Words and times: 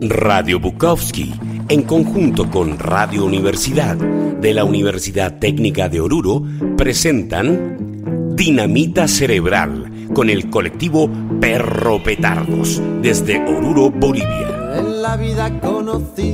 Radio 0.00 0.60
Bukowski, 0.60 1.34
en 1.68 1.82
conjunto 1.82 2.50
con 2.50 2.78
Radio 2.78 3.24
Universidad 3.24 3.96
de 3.96 4.54
la 4.54 4.64
Universidad 4.64 5.38
Técnica 5.38 5.88
de 5.88 6.00
Oruro, 6.00 6.42
presentan 6.76 8.34
Dinamita 8.36 9.08
Cerebral 9.08 9.90
con 10.12 10.30
el 10.30 10.50
colectivo 10.50 11.10
Perro 11.40 12.02
Petardos 12.02 12.80
desde 13.02 13.38
Oruro, 13.46 13.90
Bolivia. 13.90 14.76
En 14.76 15.02
la 15.02 15.16
vida 15.16 15.60
conocí 15.60 16.32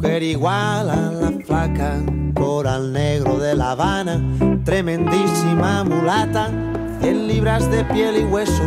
mujer 0.00 0.22
igual 0.22 0.90
a 0.90 1.12
la 1.12 1.32
flaca, 1.44 2.02
coral 2.34 2.92
negro 2.92 3.38
de 3.38 3.54
La 3.54 3.72
Habana, 3.72 4.20
tremendísima 4.64 5.84
mulata, 5.84 6.50
100 7.02 7.28
libras 7.28 7.70
de 7.70 7.84
piel 7.84 8.16
y 8.16 8.24
hueso 8.24 8.62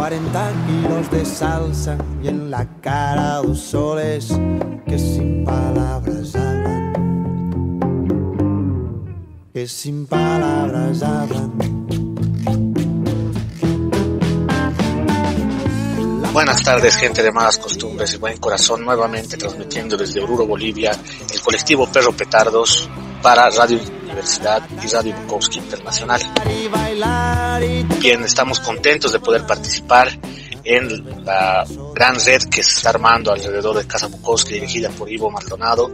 40 0.00 0.52
kilos 0.66 1.10
de 1.10 1.26
salsa 1.26 1.98
y 2.22 2.28
en 2.28 2.50
la 2.50 2.66
cara 2.80 3.34
dos 3.42 3.60
soles 3.60 4.28
que 4.86 4.98
sin 4.98 5.44
palabras 5.44 6.34
hablan, 6.34 6.92
que 9.52 9.68
sin 9.68 10.06
palabras 10.06 11.02
hablan. 11.02 11.52
Buenas 16.32 16.62
tardes, 16.62 16.96
gente 16.96 17.22
de 17.22 17.30
malas 17.30 17.58
costumbres 17.58 18.14
y 18.14 18.16
buen 18.16 18.38
corazón, 18.38 18.82
nuevamente 18.82 19.36
transmitiendo 19.36 19.98
desde 19.98 20.22
Oruro, 20.22 20.46
Bolivia, 20.46 20.92
el 21.30 21.42
colectivo 21.42 21.86
Perro 21.86 22.12
Petardos 22.12 22.88
para 23.20 23.50
Radio 23.50 23.78
Universidad 24.10 24.62
y 24.82 24.86
Radio 24.88 25.14
Bukowski 25.22 25.58
Internacional. 25.58 26.20
Bien, 27.98 28.24
estamos 28.24 28.60
contentos 28.60 29.12
de 29.12 29.20
poder 29.20 29.46
participar 29.46 30.08
en 30.64 31.24
la 31.24 31.64
gran 31.94 32.16
red 32.16 32.42
que 32.50 32.62
se 32.62 32.76
está 32.76 32.90
armando 32.90 33.32
alrededor 33.32 33.76
de 33.76 33.86
Casa 33.86 34.08
Bukowski 34.08 34.54
dirigida 34.54 34.90
por 34.90 35.10
Ivo 35.10 35.30
Maldonado 35.30 35.90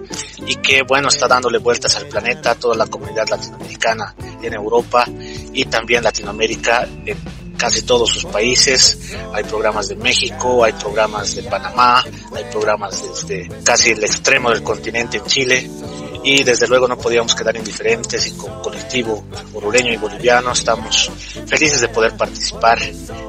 y 0.46 0.56
que 0.56 0.82
bueno 0.82 1.08
está 1.08 1.28
dándole 1.28 1.58
vueltas 1.58 1.96
al 1.96 2.06
planeta, 2.06 2.52
a 2.52 2.54
toda 2.56 2.74
la 2.74 2.86
comunidad 2.86 3.28
latinoamericana 3.28 4.14
en 4.42 4.52
Europa 4.52 5.06
y 5.52 5.64
también 5.66 6.02
Latinoamérica 6.02 6.86
en 7.04 7.18
casi 7.56 7.82
todos 7.82 8.10
sus 8.10 8.24
países. 8.26 9.14
Hay 9.32 9.44
programas 9.44 9.88
de 9.88 9.96
México, 9.96 10.64
hay 10.64 10.72
programas 10.72 11.34
de 11.34 11.42
Panamá, 11.44 12.04
hay 12.34 12.44
programas 12.50 13.02
desde 13.02 13.48
casi 13.64 13.90
el 13.90 14.04
extremo 14.04 14.50
del 14.50 14.62
continente 14.62 15.18
en 15.18 15.24
Chile. 15.24 15.70
Y 16.26 16.42
desde 16.42 16.66
luego 16.66 16.88
no 16.88 16.98
podíamos 16.98 17.36
quedar 17.36 17.56
indiferentes 17.56 18.26
y 18.26 18.32
como 18.32 18.60
colectivo 18.60 19.24
orureño 19.54 19.92
y 19.92 19.96
boliviano 19.96 20.50
estamos 20.50 21.08
felices 21.46 21.80
de 21.80 21.88
poder 21.88 22.16
participar 22.16 22.80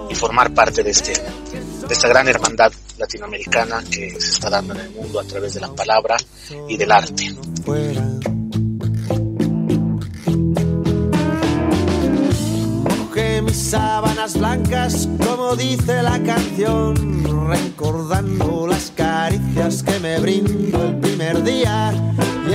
y 0.10 0.16
formar 0.16 0.52
parte 0.52 0.82
de, 0.82 0.90
este, 0.90 1.14
de 1.14 1.94
esta 1.94 2.08
gran 2.08 2.28
hermandad 2.28 2.72
latinoamericana 2.98 3.84
que 3.84 4.20
se 4.20 4.32
está 4.32 4.50
dando 4.50 4.74
en 4.74 4.80
el 4.80 4.90
mundo 4.90 5.20
a 5.20 5.24
través 5.26 5.54
de 5.54 5.60
la 5.60 5.76
palabra 5.76 6.18
y 6.68 6.76
del 6.76 6.92
arte. 6.92 7.36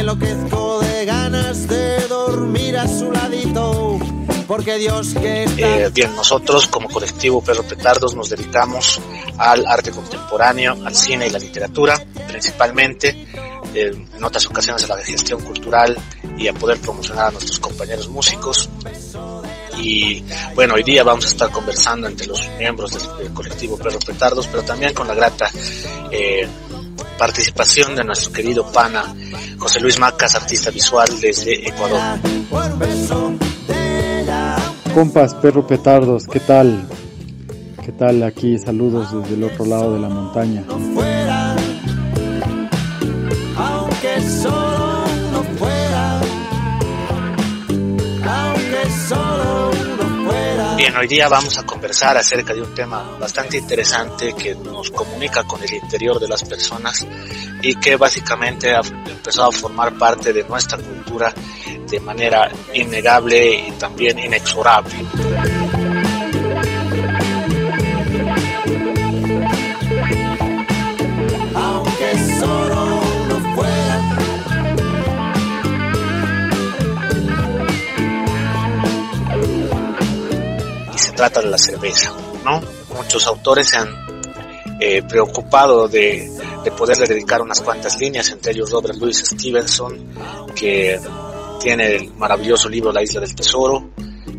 Enloquezco 0.02 0.80
de 0.80 1.04
ganas 1.04 1.68
de 1.68 2.08
dormir 2.08 2.76
a 2.76 2.88
su 2.88 3.12
ladito. 3.12 4.00
Porque 4.48 4.76
Dios 4.76 5.14
que 5.14 5.44
eh, 5.56 5.90
bien, 5.94 6.14
nosotros 6.16 6.66
como 6.66 6.88
colectivo 6.88 7.40
Perro 7.40 7.62
Petardos 7.62 8.16
nos 8.16 8.28
dedicamos 8.28 9.00
al 9.38 9.64
arte 9.64 9.92
contemporáneo, 9.92 10.76
al 10.84 10.94
cine 10.96 11.28
y 11.28 11.30
la 11.30 11.38
literatura, 11.38 11.94
principalmente 12.26 13.10
eh, 13.74 13.92
en 14.16 14.24
otras 14.24 14.44
ocasiones 14.46 14.84
a 14.90 14.96
la 14.96 15.04
gestión 15.04 15.40
cultural 15.40 15.96
y 16.36 16.48
a 16.48 16.52
poder 16.52 16.80
promocionar 16.80 17.28
a 17.28 17.30
nuestros 17.30 17.60
compañeros 17.60 18.08
músicos 18.08 18.68
y 19.78 20.22
bueno, 20.54 20.74
hoy 20.74 20.82
día 20.82 21.02
vamos 21.02 21.24
a 21.26 21.28
estar 21.28 21.50
conversando 21.50 22.06
entre 22.06 22.26
los 22.26 22.46
miembros 22.58 22.92
del, 23.18 23.32
colectivo 23.32 23.78
Perro 23.78 23.98
Petardos, 24.00 24.46
pero 24.48 24.62
también 24.62 24.92
con 24.94 25.06
la 25.08 25.14
grata 25.14 25.50
eh, 26.10 26.46
participación 27.18 27.94
de 27.94 28.04
nuestro 28.04 28.32
querido 28.32 28.66
pana 28.72 29.14
José 29.58 29.80
Luis 29.80 29.98
Macas, 29.98 30.34
artista 30.34 30.70
visual 30.70 31.08
desde 31.20 31.68
Ecuador. 31.68 32.00
Compas 34.94 35.34
Perro 35.34 35.66
Petardos, 35.66 36.26
¿qué 36.26 36.40
tal? 36.40 36.86
¿Qué 37.84 37.92
tal 37.92 38.22
aquí? 38.22 38.58
Saludos 38.58 39.12
desde 39.12 39.34
el 39.34 39.44
otro 39.44 39.64
lado 39.64 39.94
de 39.94 40.00
la 40.00 40.08
montaña. 40.08 40.64
Bien, 50.92 51.00
hoy 51.00 51.08
día 51.08 51.26
vamos 51.26 51.56
a 51.56 51.62
conversar 51.64 52.18
acerca 52.18 52.52
de 52.52 52.60
un 52.60 52.74
tema 52.74 53.16
bastante 53.18 53.56
interesante 53.56 54.34
que 54.34 54.54
nos 54.54 54.90
comunica 54.90 55.42
con 55.44 55.62
el 55.62 55.72
interior 55.72 56.20
de 56.20 56.28
las 56.28 56.44
personas 56.44 57.06
y 57.62 57.74
que 57.76 57.96
básicamente 57.96 58.74
ha 58.74 58.80
empezado 58.80 59.48
a 59.48 59.52
formar 59.52 59.94
parte 59.94 60.34
de 60.34 60.44
nuestra 60.44 60.76
cultura 60.76 61.32
de 61.88 61.98
manera 61.98 62.50
innegable 62.74 63.68
y 63.68 63.70
también 63.72 64.18
inexorable. 64.18 64.92
Trata 81.22 81.40
de 81.40 81.50
la 81.50 81.58
cerveza, 81.58 82.12
¿no? 82.44 82.60
Muchos 82.96 83.24
autores 83.28 83.68
se 83.68 83.76
han 83.76 83.88
eh, 84.80 85.04
preocupado 85.04 85.86
de, 85.86 86.28
de 86.64 86.72
poderle 86.72 87.06
dedicar 87.06 87.40
unas 87.40 87.60
cuantas 87.60 87.96
líneas, 88.00 88.28
entre 88.30 88.50
ellos 88.50 88.72
Robert 88.72 88.96
Louis 88.96 89.18
Stevenson, 89.18 90.04
que 90.56 90.98
tiene 91.60 91.94
el 91.94 92.12
maravilloso 92.14 92.68
libro 92.68 92.90
La 92.90 93.04
Isla 93.04 93.20
del 93.20 93.36
Tesoro, 93.36 93.90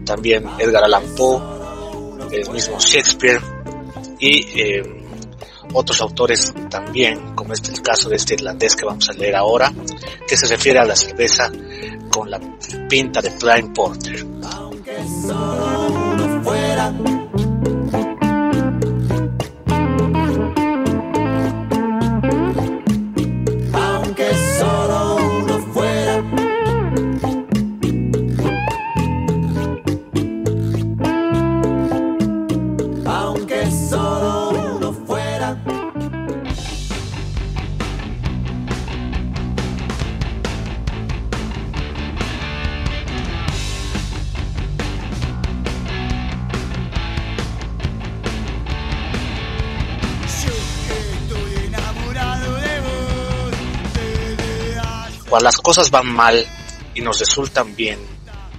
también 0.05 0.45
Edgar 0.59 0.83
Allan 0.83 1.15
Poe, 1.15 1.41
el 2.33 2.49
mismo 2.49 2.77
Shakespeare 2.77 3.39
y 4.19 4.59
eh, 4.59 4.83
otros 5.71 6.01
autores 6.01 6.53
también, 6.69 7.33
como 7.33 7.53
este 7.53 7.71
el 7.71 7.81
caso 7.81 8.09
de 8.09 8.17
este 8.17 8.33
irlandés 8.33 8.75
que 8.75 8.83
vamos 8.83 9.09
a 9.09 9.13
leer 9.13 9.37
ahora, 9.37 9.71
que 10.27 10.35
se 10.35 10.47
refiere 10.47 10.79
a 10.79 10.83
la 10.83 10.97
cerveza 10.97 11.49
con 12.11 12.29
la 12.29 12.41
pinta 12.89 13.21
de 13.21 13.33
Klein 13.37 13.71
Porter. 13.71 14.25
Navidad. 16.83 17.22
Cuando 55.33 55.45
las 55.45 55.57
cosas 55.57 55.89
van 55.89 56.13
mal 56.13 56.45
y 56.93 57.01
nos 57.01 57.17
resultan 57.17 57.75
bien, 57.75 57.97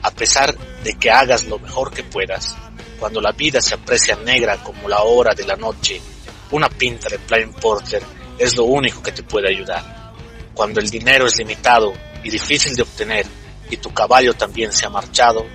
a 0.03 0.11
pesar 0.11 0.59
de 0.83 0.95
que 0.95 1.09
hagas 1.09 1.45
lo 1.45 1.61
mejor 1.61 1.93
que 1.93 2.03
puedas, 2.03 2.57
cuando 2.99 3.21
la 3.21 3.31
vida 3.31 3.61
se 3.61 3.77
aprecia 3.77 4.17
negra 4.17 4.61
como 4.61 4.89
la 4.89 5.03
hora 5.03 5.37
de 5.37 5.45
la 5.45 5.55
noche, 5.55 6.01
una 6.51 6.69
pinta 6.69 7.09
de 7.09 7.21
Plain 7.21 7.53
Porter 7.53 8.03
es 8.37 8.57
lo 8.57 8.65
único 8.65 9.01
que 9.01 9.13
te 9.13 9.23
puede 9.23 9.55
ayudar. 9.55 9.85
Cuando 10.53 10.81
el 10.81 10.91
dinero 10.91 11.29
es 11.29 11.39
limitado 11.39 11.93
y 12.25 12.31
difícil 12.31 12.75
de 12.75 12.83
obtener 12.83 13.25
y 13.71 13.77
tu 13.77 13.95
caballo 13.95 14.35
también 14.35 14.73
se 14.73 14.85
ha 14.85 14.91
marchado, 14.91 15.47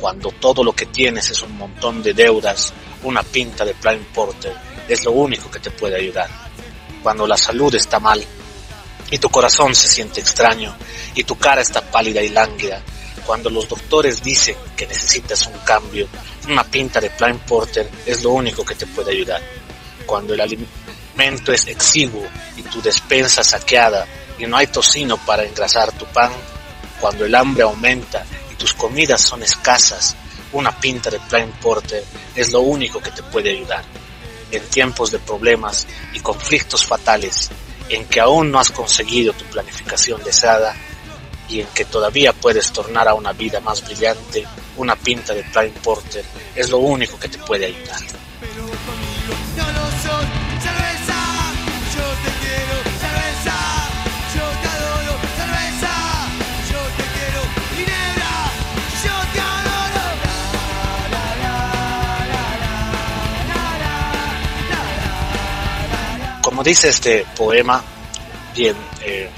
cuando 0.00 0.32
todo 0.40 0.64
lo 0.64 0.72
que 0.72 0.86
tienes 0.86 1.30
es 1.30 1.40
un 1.42 1.56
montón 1.56 2.02
de 2.02 2.14
deudas, 2.14 2.74
una 3.04 3.22
pinta 3.22 3.64
de 3.64 3.74
Plain 3.74 4.04
Porter 4.12 4.56
es 4.88 5.04
lo 5.04 5.12
único 5.12 5.48
que 5.52 5.60
te 5.60 5.70
puede 5.70 5.94
ayudar. 5.94 6.28
Cuando 7.00 7.28
la 7.28 7.36
salud 7.36 7.72
está 7.76 8.00
mal 8.00 8.26
y 9.10 9.18
tu 9.18 9.28
corazón 9.28 9.74
se 9.74 9.88
siente 9.88 10.20
extraño 10.20 10.76
y 11.14 11.24
tu 11.24 11.36
cara 11.36 11.60
está 11.60 11.80
pálida 11.80 12.22
y 12.22 12.28
lánguida. 12.30 12.82
Cuando 13.26 13.48
los 13.48 13.68
doctores 13.68 14.22
dicen 14.22 14.56
que 14.76 14.86
necesitas 14.86 15.46
un 15.46 15.58
cambio, 15.58 16.08
una 16.48 16.64
pinta 16.64 17.00
de 17.00 17.10
Plain 17.10 17.38
Porter 17.38 17.88
es 18.04 18.22
lo 18.22 18.30
único 18.30 18.64
que 18.64 18.74
te 18.74 18.86
puede 18.86 19.12
ayudar. 19.12 19.42
Cuando 20.04 20.34
el, 20.34 20.40
alimento 21.14 21.52
es 21.52 21.66
exiguo 21.66 22.26
y 22.56 22.62
tu 22.62 22.82
despensa 22.82 23.42
saqueada 23.42 24.06
y 24.38 24.46
no 24.46 24.56
hay 24.56 24.66
tocino 24.66 25.16
para 25.16 25.44
engrasar 25.44 25.92
tu 25.92 26.04
pan, 26.06 26.32
cuando 27.00 27.24
el 27.24 27.34
hambre 27.34 27.62
aumenta 27.62 28.24
y 28.52 28.56
tus 28.56 28.74
comidas 28.74 29.20
son 29.20 29.42
escasas, 29.42 30.16
una 30.52 30.78
pinta 30.78 31.10
de 31.10 31.20
Plain 31.20 31.50
Porter 31.52 32.04
es 32.34 32.52
lo 32.52 32.60
único 32.60 33.00
que 33.00 33.10
te 33.10 33.22
puede 33.22 33.50
ayudar. 33.50 33.84
En 34.50 34.62
tiempos 34.68 35.10
de 35.10 35.18
problemas 35.18 35.86
y 36.12 36.20
conflictos 36.20 36.84
fatales, 36.84 37.50
en 37.94 38.06
que 38.06 38.20
aún 38.20 38.50
no 38.50 38.58
has 38.58 38.70
conseguido 38.70 39.32
tu 39.32 39.44
planificación 39.44 40.22
deseada 40.24 40.74
y 41.48 41.60
en 41.60 41.66
que 41.68 41.84
todavía 41.84 42.32
puedes 42.32 42.72
tornar 42.72 43.06
a 43.06 43.14
una 43.14 43.32
vida 43.32 43.60
más 43.60 43.84
brillante, 43.84 44.44
una 44.76 44.96
pinta 44.96 45.32
de 45.32 45.44
Plain 45.44 45.72
Porter 45.74 46.24
es 46.56 46.70
lo 46.70 46.78
único 46.78 47.18
que 47.18 47.28
te 47.28 47.38
puede 47.38 47.66
ayudar. 47.66 48.00
Como 66.54 66.62
dice 66.62 66.88
este 66.88 67.26
poema, 67.36 67.82
bien, 68.54 68.76
eh, 69.04 69.28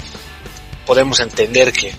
podemos 0.85 1.19
entender 1.19 1.73
que, 1.73 1.91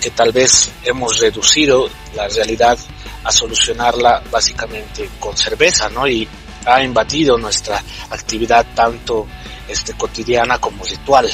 que 0.00 0.10
tal 0.10 0.32
vez 0.32 0.72
hemos 0.82 1.20
reducido 1.20 1.88
la 2.16 2.26
realidad 2.26 2.76
a 3.22 3.30
solucionarla 3.30 4.20
básicamente 4.32 5.10
con 5.20 5.36
cerveza, 5.36 5.88
¿no? 5.90 6.08
Y 6.08 6.26
ha 6.66 6.82
invadido 6.82 7.38
nuestra 7.38 7.80
actividad 8.10 8.66
tanto 8.74 9.28
este, 9.68 9.92
cotidiana 9.92 10.58
como 10.58 10.82
ritual. 10.82 11.30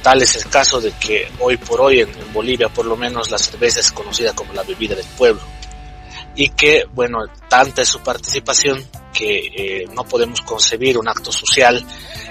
Tal 0.00 0.22
es 0.22 0.36
el 0.36 0.48
caso 0.48 0.80
de 0.80 0.92
que 0.92 1.32
hoy 1.40 1.56
por 1.56 1.80
hoy 1.80 2.02
en, 2.02 2.32
Bolivia 2.32 2.68
por 2.68 2.86
lo 2.86 2.96
menos 2.96 3.28
la 3.28 3.38
cerveza 3.38 3.80
es 3.80 3.90
conocida 3.90 4.34
como 4.34 4.52
la 4.52 4.62
bebida 4.62 4.94
del 4.94 5.06
pueblo 5.18 5.42
y 6.36 6.50
que 6.50 6.84
bueno 6.94 7.26
tanta 7.48 7.82
es 7.82 7.88
su 7.88 7.98
participación 7.98 8.86
que 9.12 9.38
eh, 9.46 9.84
no 9.92 10.04
podemos 10.04 10.40
concebir 10.42 10.98
un 10.98 11.08
acto 11.08 11.30
social 11.30 11.84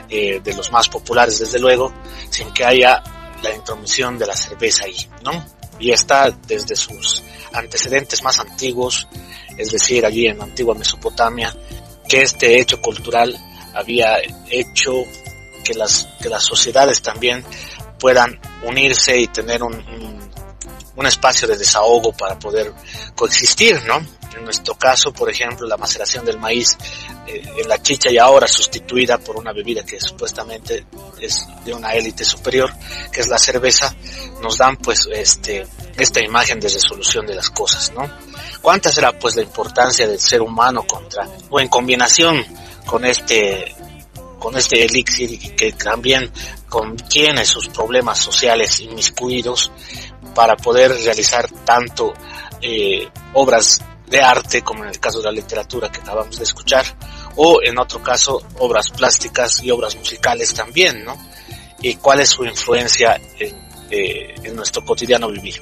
eh, 0.10 0.42
de 0.44 0.54
los 0.54 0.72
más 0.72 0.89
populares 0.89 1.39
desde 1.39 1.60
luego, 1.60 1.94
sin 2.30 2.51
que 2.51 2.66
haya 2.66 3.01
la 3.42 3.56
intromisión 3.56 4.18
de 4.18 4.28
la 4.28 4.36
cerveza 4.36 4.86
ahí, 4.86 5.07
¿no? 5.24 5.45
Y 5.80 5.92
está 5.92 6.30
desde 6.48 6.75
sus 6.75 7.24
antecedentes 7.54 8.22
más 8.24 8.39
antiguos, 8.39 9.07
es 9.57 9.72
decir, 9.72 10.06
allí 10.06 10.28
en 10.28 10.38
la 10.38 10.44
antigua 10.44 10.75
Mesopotamia, 10.75 11.56
que 12.07 12.22
este 12.22 12.60
hecho 12.60 12.81
cultural 12.81 13.36
había 13.74 14.18
hecho 14.50 14.92
que 15.63 15.74
las, 15.74 16.07
que 16.22 16.30
las 16.30 16.44
sociedades 16.44 17.01
también 17.01 17.44
puedan 18.00 18.39
unirse 18.63 19.19
y 19.19 19.27
tener 19.27 19.63
un, 19.63 19.74
un, 19.74 20.31
un 20.95 21.06
espacio 21.06 21.48
de 21.48 21.57
desahogo 21.57 22.12
para 22.12 22.38
poder 22.38 22.74
coexistir, 23.16 23.81
¿no? 23.86 24.06
En 24.36 24.45
nuestro 24.45 24.75
caso, 24.75 25.12
por 25.12 25.30
ejemplo, 25.30 25.68
la 25.68 25.78
maceración 25.78 26.25
del 26.25 26.39
maíz 26.39 26.78
eh, 27.28 27.44
en 27.57 27.68
la 27.68 27.81
chicha 27.81 28.10
y 28.10 28.18
ahora 28.18 28.48
sustituida 28.48 29.18
por 29.18 29.38
una 29.38 29.51
bebida 29.51 29.83
que 29.83 30.00
supuestamente 30.00 30.86
es 31.19 31.48
de 31.66 31.74
una 31.74 31.92
élite 31.94 32.24
superior, 32.24 32.72
que 33.12 33.22
es 33.22 33.28
la 33.28 33.38
cerveza, 33.38 33.94
nos 34.42 34.57
dan 34.57 34.78
pues 34.78 35.07
este 35.12 35.66
esta 35.98 36.24
imagen 36.24 36.60
de 36.60 36.69
resolución 36.69 37.25
de 37.28 37.36
las 37.36 37.50
cosas, 37.50 37.92
¿no? 37.94 38.10
¿Cuánta 38.62 38.92
será 38.92 39.18
pues 39.18 39.36
la 39.36 39.42
importancia 39.42 40.07
del 40.07 40.19
ser 40.19 40.42
humano 40.42 40.84
contra 40.88 41.27
o 41.50 41.60
en 41.60 41.68
combinación 41.68 42.44
con 42.86 43.06
este 43.06 43.75
con 44.39 44.57
este 44.57 44.84
elixir 44.84 45.56
que 45.56 45.74
también 45.74 46.31
contiene 46.68 47.45
sus 47.45 47.68
problemas 47.68 48.18
sociales 48.18 48.80
inmiscuidos 48.80 49.72
para 50.34 50.56
poder 50.56 50.92
realizar 50.92 51.48
tanto 51.63 52.13
eh, 52.62 53.07
obras 53.34 53.81
de 54.12 54.22
arte, 54.22 54.62
como 54.62 54.84
en 54.84 54.90
el 54.90 55.00
caso 55.00 55.19
de 55.19 55.25
la 55.25 55.31
literatura 55.31 55.90
que 55.90 56.02
acabamos 56.02 56.38
de 56.38 56.44
escuchar, 56.44 56.86
o 57.38 57.60
en 57.63 57.80
otro 57.80 58.04
caso 58.04 58.44
obras 58.60 58.90
plásticas 58.92 59.63
y 59.63 59.72
obras 59.72 59.96
musicales 59.96 60.54
también, 60.54 61.06
¿no? 61.06 61.18
Y 61.81 61.96
cuál 61.96 62.19
es 62.19 62.30
su 62.30 62.44
influencia 62.44 63.19
en, 63.40 63.56
eh, 63.90 64.36
en 64.44 64.56
nuestro 64.56 64.84
cotidiano 64.86 65.30
vivir. 65.30 65.62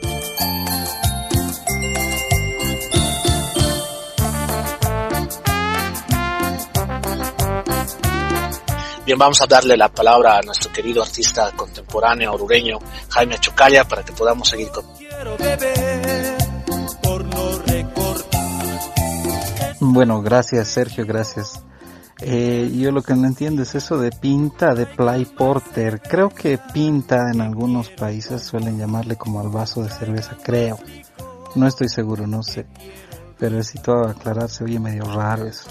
Bien, 9.06 9.18
vamos 9.18 9.42
a 9.42 9.48
darle 9.48 9.76
la 9.76 9.90
palabra 9.90 10.38
a 10.38 10.42
nuestro 10.44 10.72
querido 10.72 11.02
artista 11.02 11.52
contemporáneo 11.56 12.32
orureño 12.34 12.78
Jaime 13.10 13.40
Chocalla 13.40 13.84
para 13.84 14.04
que 14.04 14.12
podamos 14.14 14.48
seguir 14.48 14.70
con. 14.70 14.86
Bueno, 19.82 20.22
gracias 20.22 20.68
Sergio, 20.68 21.06
gracias. 21.06 21.64
Eh, 22.22 22.70
yo 22.76 22.92
lo 22.92 23.02
que 23.02 23.16
no 23.16 23.26
entiendo 23.28 23.62
es 23.62 23.76
eso 23.76 23.98
de 23.98 24.12
pinta 24.12 24.74
de 24.76 24.86
Play 24.86 25.24
Porter. 25.26 26.02
Creo 26.02 26.30
que 26.30 26.60
pinta 26.74 27.32
en 27.32 27.40
algunos 27.40 27.90
países 27.90 28.44
suelen 28.44 28.78
llamarle 28.78 29.16
como 29.16 29.40
al 29.40 29.48
vaso 29.48 29.82
de 29.82 29.90
cerveza, 29.90 30.36
creo. 30.44 30.78
No 31.56 31.66
estoy 31.66 31.88
seguro, 31.88 32.28
no 32.28 32.44
sé. 32.44 32.66
Pero 33.38 33.56
necesito 33.56 34.06
aclarar, 34.06 34.50
se 34.50 34.66
oye 34.66 34.82
medio 34.82 35.06
raro 35.06 35.48
eso. 35.48 35.70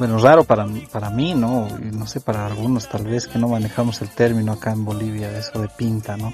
Bueno, 0.00 0.18
raro 0.18 0.42
para, 0.42 0.66
para 0.90 1.10
mí, 1.10 1.32
¿no? 1.34 1.68
Y 1.80 1.94
no 1.94 2.08
sé, 2.08 2.20
para 2.20 2.44
algunos 2.44 2.88
tal 2.88 3.04
vez 3.04 3.28
que 3.28 3.38
no 3.38 3.46
manejamos 3.46 4.02
el 4.02 4.08
término 4.08 4.52
acá 4.52 4.72
en 4.72 4.84
Bolivia, 4.84 5.30
eso 5.38 5.60
de 5.60 5.68
pinta, 5.68 6.16
¿no? 6.16 6.32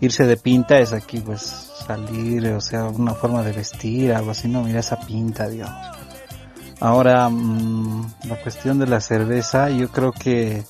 Irse 0.00 0.26
de 0.26 0.36
pinta 0.36 0.78
es 0.80 0.92
aquí, 0.92 1.20
pues, 1.20 1.40
salir, 1.86 2.48
o 2.48 2.60
sea, 2.60 2.86
una 2.86 3.14
forma 3.14 3.44
de 3.44 3.52
vestir, 3.52 4.12
algo 4.12 4.32
así, 4.32 4.48
no, 4.48 4.64
mira 4.64 4.80
esa 4.80 4.98
pinta, 4.98 5.48
digamos. 5.48 6.05
Ahora, 6.80 7.28
mmm, 7.28 8.06
la 8.24 8.40
cuestión 8.42 8.78
de 8.78 8.86
la 8.86 9.00
cerveza, 9.00 9.70
yo 9.70 9.88
creo 9.90 10.12
que 10.12 10.64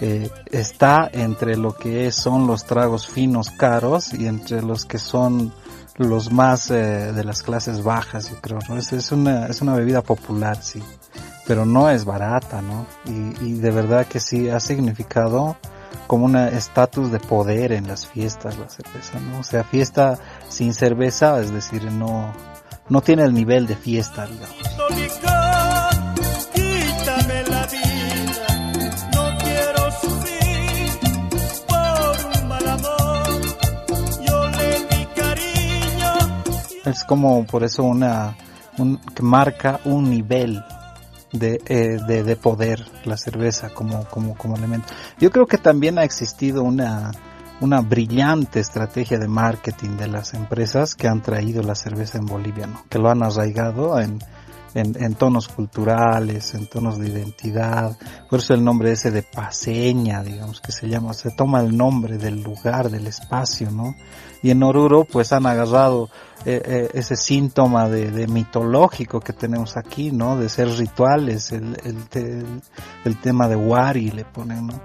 eh, 0.00 0.30
está 0.50 1.08
entre 1.12 1.56
lo 1.56 1.74
que 1.74 2.12
son 2.12 2.46
los 2.46 2.64
tragos 2.64 3.08
finos 3.08 3.50
caros 3.50 4.12
y 4.12 4.26
entre 4.26 4.60
los 4.60 4.84
que 4.84 4.98
son 4.98 5.52
los 5.96 6.30
más 6.30 6.70
eh, 6.70 7.12
de 7.12 7.24
las 7.24 7.42
clases 7.42 7.82
bajas, 7.82 8.28
yo 8.28 8.36
creo, 8.42 8.58
¿no? 8.68 8.76
Es, 8.76 8.92
es, 8.92 9.10
una, 9.12 9.46
es 9.46 9.62
una 9.62 9.74
bebida 9.74 10.02
popular, 10.02 10.62
sí, 10.62 10.82
pero 11.46 11.64
no 11.64 11.88
es 11.88 12.04
barata, 12.04 12.60
¿no? 12.60 12.86
Y, 13.40 13.54
de 13.54 13.70
verdad 13.70 14.06
que 14.06 14.20
sí 14.20 14.50
ha 14.50 14.60
significado 14.60 15.56
como 16.06 16.26
un 16.26 16.36
estatus 16.36 17.10
de 17.10 17.18
poder 17.18 17.72
en 17.72 17.88
las 17.88 18.06
fiestas 18.06 18.58
la 18.58 18.68
cerveza, 18.68 19.18
¿no? 19.18 19.40
O 19.40 19.42
sea, 19.42 19.64
fiesta 19.64 20.18
sin 20.48 20.74
cerveza, 20.74 21.40
es 21.40 21.50
decir, 21.50 21.90
no, 21.90 22.32
no 22.90 23.00
tiene 23.00 23.24
el 23.24 23.32
nivel 23.32 23.66
de 23.66 23.76
fiesta, 23.76 24.26
digamos. 24.26 25.25
Es 36.86 37.04
como 37.04 37.44
por 37.44 37.64
eso 37.64 37.82
una 37.82 38.36
un, 38.78 38.98
que 38.98 39.22
marca 39.22 39.80
un 39.84 40.10
nivel 40.10 40.62
de, 41.32 41.60
eh, 41.66 41.98
de, 42.06 42.22
de, 42.22 42.36
poder 42.36 42.84
la 43.04 43.16
cerveza 43.16 43.70
como, 43.70 44.04
como, 44.06 44.36
como 44.36 44.56
elemento. 44.56 44.88
Yo 45.18 45.30
creo 45.30 45.46
que 45.46 45.58
también 45.58 45.98
ha 45.98 46.04
existido 46.04 46.62
una, 46.62 47.10
una 47.60 47.80
brillante 47.80 48.60
estrategia 48.60 49.18
de 49.18 49.28
marketing 49.28 49.96
de 49.96 50.08
las 50.08 50.34
empresas 50.34 50.94
que 50.94 51.08
han 51.08 51.22
traído 51.22 51.62
la 51.62 51.74
cerveza 51.74 52.18
en 52.18 52.26
Bolivia, 52.26 52.66
¿no? 52.66 52.84
que 52.88 52.98
lo 52.98 53.10
han 53.10 53.22
arraigado 53.22 53.98
en, 53.98 54.18
en, 54.74 55.02
en, 55.02 55.14
tonos 55.14 55.48
culturales, 55.48 56.54
en 56.54 56.68
tonos 56.68 56.98
de 56.98 57.08
identidad, 57.08 57.96
por 58.30 58.40
eso 58.40 58.54
el 58.54 58.64
nombre 58.64 58.92
ese 58.92 59.10
de 59.10 59.22
paseña, 59.22 60.22
digamos 60.22 60.60
que 60.60 60.72
se 60.72 60.88
llama, 60.88 61.12
se 61.14 61.30
toma 61.30 61.60
el 61.60 61.76
nombre 61.76 62.18
del 62.18 62.42
lugar, 62.42 62.90
del 62.90 63.06
espacio, 63.06 63.70
¿no? 63.70 63.94
Y 64.46 64.52
en 64.52 64.62
Oruro 64.62 65.02
pues 65.02 65.32
han 65.32 65.44
agarrado 65.44 66.08
eh, 66.44 66.62
eh, 66.64 66.90
ese 66.94 67.16
síntoma 67.16 67.88
de, 67.88 68.12
de, 68.12 68.28
mitológico 68.28 69.18
que 69.18 69.32
tenemos 69.32 69.76
aquí, 69.76 70.12
¿no? 70.12 70.38
De 70.38 70.48
ser 70.48 70.68
rituales, 70.68 71.50
el, 71.50 71.76
el, 71.82 72.62
el, 73.04 73.16
tema 73.20 73.48
de 73.48 73.56
Wari 73.56 74.12
le 74.12 74.24
ponen, 74.24 74.68
¿no? 74.68 74.80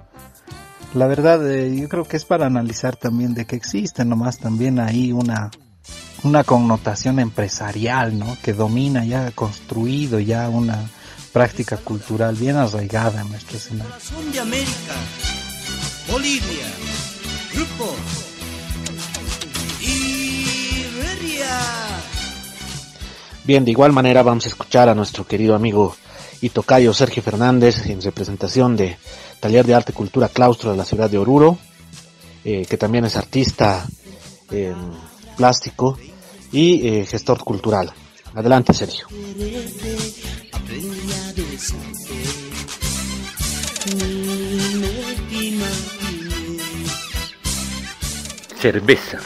La 0.96 1.06
verdad, 1.06 1.48
eh, 1.48 1.76
yo 1.80 1.88
creo 1.90 2.06
que 2.06 2.18
es 2.18 2.26
para 2.26 2.48
analizar 2.48 2.96
también 2.96 3.36
de 3.36 3.46
que 3.46 3.56
existe 3.56 4.04
nomás 4.04 4.40
también 4.40 4.80
ahí 4.80 5.12
una, 5.12 5.52
una 6.24 6.44
connotación 6.44 7.20
empresarial, 7.20 8.18
¿no? 8.18 8.36
Que 8.42 8.54
domina 8.54 9.06
ya 9.06 9.30
construido 9.30 10.20
ya 10.20 10.50
una 10.50 10.90
práctica 11.32 11.78
cultural 11.78 12.34
bien 12.34 12.56
arraigada 12.56 13.22
en 13.22 13.30
nuestro 13.30 13.58
escenario. 13.58 13.94
Bien, 23.44 23.66
de 23.66 23.72
igual 23.72 23.92
manera 23.92 24.22
vamos 24.22 24.46
a 24.46 24.50
escuchar 24.50 24.88
a 24.88 24.94
nuestro 24.94 25.26
querido 25.26 25.56
amigo 25.56 25.96
y 26.42 26.50
tocayo 26.50 26.94
Sergio 26.94 27.24
Fernández 27.24 27.88
en 27.88 28.02
representación 28.02 28.76
de 28.76 28.98
Taller 29.40 29.66
de 29.66 29.74
Arte 29.74 29.92
y 29.92 29.96
Cultura 29.96 30.30
Claustro 30.30 30.72
de 30.72 30.78
la 30.78 30.86
ciudad 30.86 31.10
de 31.10 31.18
Oruro, 31.18 31.58
eh, 32.46 32.68
que 32.70 32.78
también 32.78 33.06
es 33.06 33.16
artista 33.16 33.86
eh, 34.52 34.76
plástico 35.36 35.98
y 36.52 36.88
eh, 36.88 37.06
gestor 37.06 37.44
cultural. 37.44 37.92
Adelante, 38.36 38.74
Sergio. 38.74 39.08
Cerveza. 48.60 49.20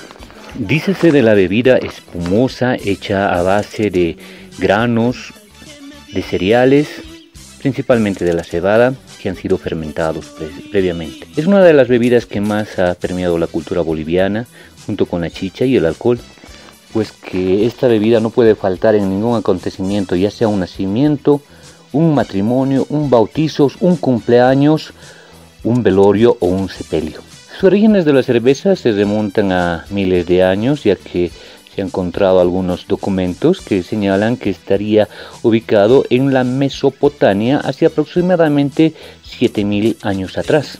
Dícese 0.57 1.11
de 1.11 1.21
la 1.21 1.33
bebida 1.33 1.75
espumosa 1.75 2.77
hecha 2.77 3.37
a 3.37 3.43
base 3.43 3.89
de 3.89 4.15
granos, 4.57 5.33
de 6.13 6.21
cereales, 6.21 6.87
principalmente 7.59 8.23
de 8.23 8.33
la 8.33 8.45
cebada, 8.45 8.93
que 9.21 9.27
han 9.27 9.35
sido 9.35 9.57
fermentados 9.57 10.33
previamente. 10.71 11.27
Es 11.35 11.45
una 11.45 11.61
de 11.61 11.73
las 11.73 11.89
bebidas 11.89 12.25
que 12.25 12.39
más 12.39 12.79
ha 12.79 12.95
permeado 12.95 13.37
la 13.37 13.47
cultura 13.47 13.81
boliviana, 13.81 14.47
junto 14.85 15.07
con 15.07 15.19
la 15.19 15.29
chicha 15.29 15.65
y 15.65 15.75
el 15.75 15.85
alcohol, 15.85 16.19
pues 16.93 17.11
que 17.11 17.65
esta 17.65 17.89
bebida 17.89 18.21
no 18.21 18.29
puede 18.29 18.55
faltar 18.55 18.95
en 18.95 19.09
ningún 19.09 19.37
acontecimiento, 19.37 20.15
ya 20.15 20.31
sea 20.31 20.47
un 20.47 20.61
nacimiento, 20.61 21.41
un 21.91 22.15
matrimonio, 22.15 22.85
un 22.87 23.09
bautizo, 23.09 23.69
un 23.81 23.97
cumpleaños, 23.97 24.93
un 25.65 25.83
velorio 25.83 26.37
o 26.39 26.47
un 26.47 26.69
sepelio. 26.69 27.34
Sus 27.65 27.71
orígenes 27.71 28.05
de 28.05 28.13
la 28.13 28.21
cerveza 28.21 28.75
se 28.75 28.91
remontan 28.91 29.51
a 29.51 29.85
miles 29.89 30.27
de 30.27 30.43
años, 30.43 30.83
ya 30.83 30.95
que 30.95 31.31
se 31.73 31.81
han 31.81 31.87
encontrado 31.87 32.39
algunos 32.39 32.85
documentos 32.87 33.59
que 33.59 33.81
señalan 33.81 34.37
que 34.37 34.51
estaría 34.51 35.07
ubicado 35.41 36.05
en 36.11 36.31
la 36.31 36.43
Mesopotamia 36.43 37.57
hace 37.57 37.87
aproximadamente 37.87 38.93
7000 39.23 39.97
años 40.03 40.37
atrás. 40.37 40.77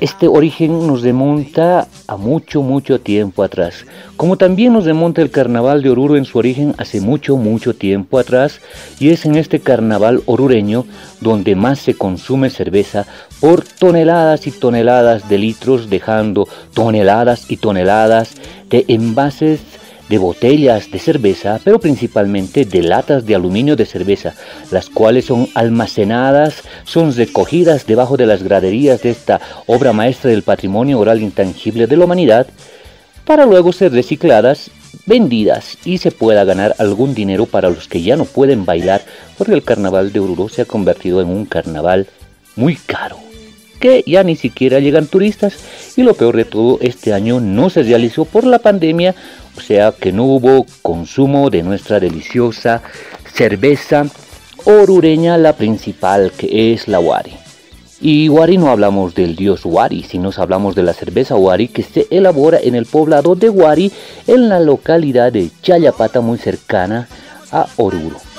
Este 0.00 0.28
origen 0.28 0.86
nos 0.86 1.02
remonta 1.02 1.86
a 2.06 2.16
mucho, 2.16 2.62
mucho 2.62 3.02
tiempo 3.02 3.42
atrás, 3.42 3.84
como 4.16 4.38
también 4.38 4.72
nos 4.72 4.86
remonta 4.86 5.20
el 5.20 5.30
carnaval 5.30 5.82
de 5.82 5.90
Oruro 5.90 6.16
en 6.16 6.24
su 6.24 6.38
origen 6.38 6.74
hace 6.78 7.02
mucho, 7.02 7.36
mucho 7.36 7.74
tiempo 7.74 8.18
atrás, 8.18 8.62
y 8.98 9.10
es 9.10 9.26
en 9.26 9.34
este 9.34 9.60
carnaval 9.60 10.22
orureño 10.24 10.86
donde 11.20 11.54
más 11.54 11.80
se 11.80 11.92
consume 11.92 12.48
cerveza 12.48 13.06
por 13.40 13.62
toneladas 13.62 14.46
y 14.46 14.52
toneladas 14.52 15.28
de 15.28 15.36
litros, 15.36 15.90
dejando 15.90 16.48
toneladas 16.72 17.50
y 17.50 17.58
toneladas 17.58 18.36
de 18.70 18.86
envases 18.88 19.60
de 20.10 20.18
botellas 20.18 20.90
de 20.90 20.98
cerveza, 20.98 21.60
pero 21.62 21.78
principalmente 21.78 22.64
de 22.64 22.82
latas 22.82 23.24
de 23.24 23.36
aluminio 23.36 23.76
de 23.76 23.86
cerveza, 23.86 24.34
las 24.72 24.90
cuales 24.90 25.26
son 25.26 25.48
almacenadas, 25.54 26.62
son 26.82 27.14
recogidas 27.14 27.86
debajo 27.86 28.16
de 28.16 28.26
las 28.26 28.42
graderías 28.42 29.02
de 29.02 29.10
esta 29.10 29.40
obra 29.66 29.92
maestra 29.92 30.32
del 30.32 30.42
patrimonio 30.42 30.98
oral 30.98 31.22
intangible 31.22 31.86
de 31.86 31.96
la 31.96 32.06
humanidad, 32.06 32.48
para 33.24 33.46
luego 33.46 33.72
ser 33.72 33.92
recicladas, 33.92 34.72
vendidas 35.06 35.78
y 35.84 35.98
se 35.98 36.10
pueda 36.10 36.42
ganar 36.42 36.74
algún 36.78 37.14
dinero 37.14 37.46
para 37.46 37.70
los 37.70 37.86
que 37.86 38.02
ya 38.02 38.16
no 38.16 38.24
pueden 38.24 38.64
bailar, 38.64 39.02
porque 39.38 39.54
el 39.54 39.62
carnaval 39.62 40.12
de 40.12 40.18
Oruro 40.18 40.48
se 40.48 40.62
ha 40.62 40.64
convertido 40.64 41.20
en 41.20 41.28
un 41.28 41.44
carnaval 41.44 42.08
muy 42.56 42.74
caro 42.74 43.29
que 43.80 44.04
ya 44.06 44.22
ni 44.22 44.36
siquiera 44.36 44.78
llegan 44.78 45.06
turistas 45.06 45.54
y 45.96 46.02
lo 46.02 46.14
peor 46.14 46.36
de 46.36 46.44
todo 46.44 46.78
este 46.80 47.12
año 47.12 47.40
no 47.40 47.70
se 47.70 47.82
realizó 47.82 48.24
por 48.24 48.44
la 48.44 48.60
pandemia 48.60 49.14
o 49.56 49.60
sea 49.60 49.92
que 49.92 50.12
no 50.12 50.24
hubo 50.24 50.66
consumo 50.82 51.50
de 51.50 51.62
nuestra 51.62 51.98
deliciosa 51.98 52.82
cerveza 53.34 54.06
orureña, 54.64 55.38
la 55.38 55.54
principal 55.54 56.32
que 56.36 56.72
es 56.72 56.88
la 56.88 57.00
Wari. 57.00 57.32
Y 58.00 58.28
Wari 58.30 58.56
no 58.56 58.70
hablamos 58.70 59.14
del 59.14 59.36
dios 59.36 59.62
Wari, 59.64 60.02
sino 60.04 60.30
hablamos 60.36 60.74
de 60.74 60.82
la 60.82 60.94
cerveza 60.94 61.36
Wari 61.36 61.68
que 61.68 61.82
se 61.82 62.06
elabora 62.10 62.58
en 62.62 62.74
el 62.74 62.86
poblado 62.86 63.34
de 63.34 63.50
Wari, 63.50 63.92
en 64.26 64.48
la 64.48 64.60
localidad 64.60 65.32
de 65.32 65.50
Chayapata, 65.62 66.20
muy 66.20 66.38
cercana 66.38 67.08
a 67.52 67.66
Oruro. 67.76 68.29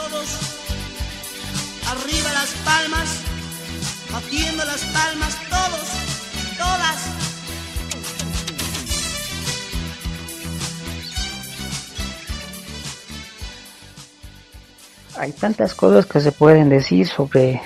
Hay 15.22 15.34
tantas 15.34 15.76
cosas 15.76 16.08
que 16.08 16.20
se 16.20 16.32
pueden 16.32 16.68
decir 16.70 17.08
sobre 17.08 17.62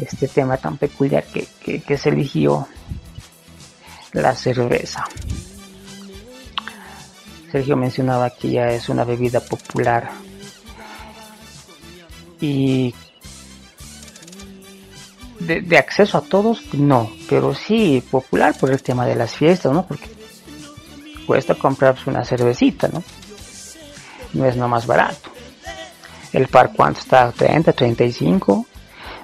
este 0.00 0.28
tema 0.28 0.56
tan 0.56 0.76
peculiar 0.76 1.24
que, 1.24 1.98
se 1.98 2.08
eligió 2.10 2.68
la 4.12 4.36
cerveza. 4.36 5.04
Sergio 7.50 7.76
mencionaba 7.76 8.30
que 8.30 8.52
ya 8.52 8.68
es 8.68 8.88
una 8.88 9.02
bebida 9.02 9.40
popular 9.40 10.10
y 12.40 12.94
de, 15.40 15.76
acceso 15.76 16.18
a 16.18 16.20
todos, 16.20 16.72
no, 16.72 17.10
pero 17.28 17.52
sí 17.52 18.00
popular 18.12 18.56
por 18.56 18.70
el 18.70 18.80
tema 18.80 19.06
de 19.06 19.16
las 19.16 19.34
fiestas, 19.34 19.72
¿no? 19.72 19.84
Porque 19.84 20.08
cuesta 21.26 21.56
comprarse 21.56 22.08
una 22.08 22.24
cervecita, 22.24 22.86
¿no? 22.86 23.02
No 24.34 24.46
es 24.46 24.56
no 24.56 24.68
más 24.68 24.86
barato. 24.86 25.31
El 26.32 26.48
par 26.48 26.72
cuánto 26.74 27.00
está 27.00 27.30
30, 27.30 27.72
35 27.72 28.66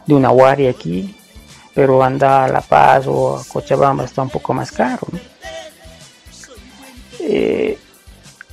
de 0.06 0.14
una 0.14 0.28
guardia 0.28 0.70
aquí, 0.70 1.14
pero 1.74 2.02
anda 2.02 2.44
a 2.44 2.48
La 2.48 2.60
Paz 2.60 3.06
o 3.06 3.36
a 3.36 3.44
Cochabamba 3.44 4.04
está 4.04 4.22
un 4.22 4.30
poco 4.30 4.52
más 4.52 4.70
caro. 4.72 5.06
Eh, 7.20 7.78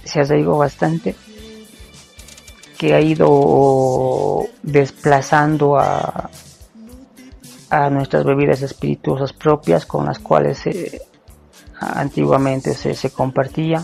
se 0.04 0.20
ha 0.20 0.24
dicho 0.24 0.58
bastante 0.58 1.16
que 2.78 2.94
ha 2.94 3.02
ido 3.02 4.46
desplazando 4.62 5.78
a, 5.78 6.30
a 7.70 7.90
nuestras 7.90 8.24
bebidas 8.24 8.62
espirituosas 8.62 9.34
propias 9.34 9.86
con 9.86 10.06
las 10.06 10.20
cuales 10.20 10.62
antiguamente 11.80 12.74
se, 12.74 12.94
se 12.94 13.10
compartía, 13.12 13.84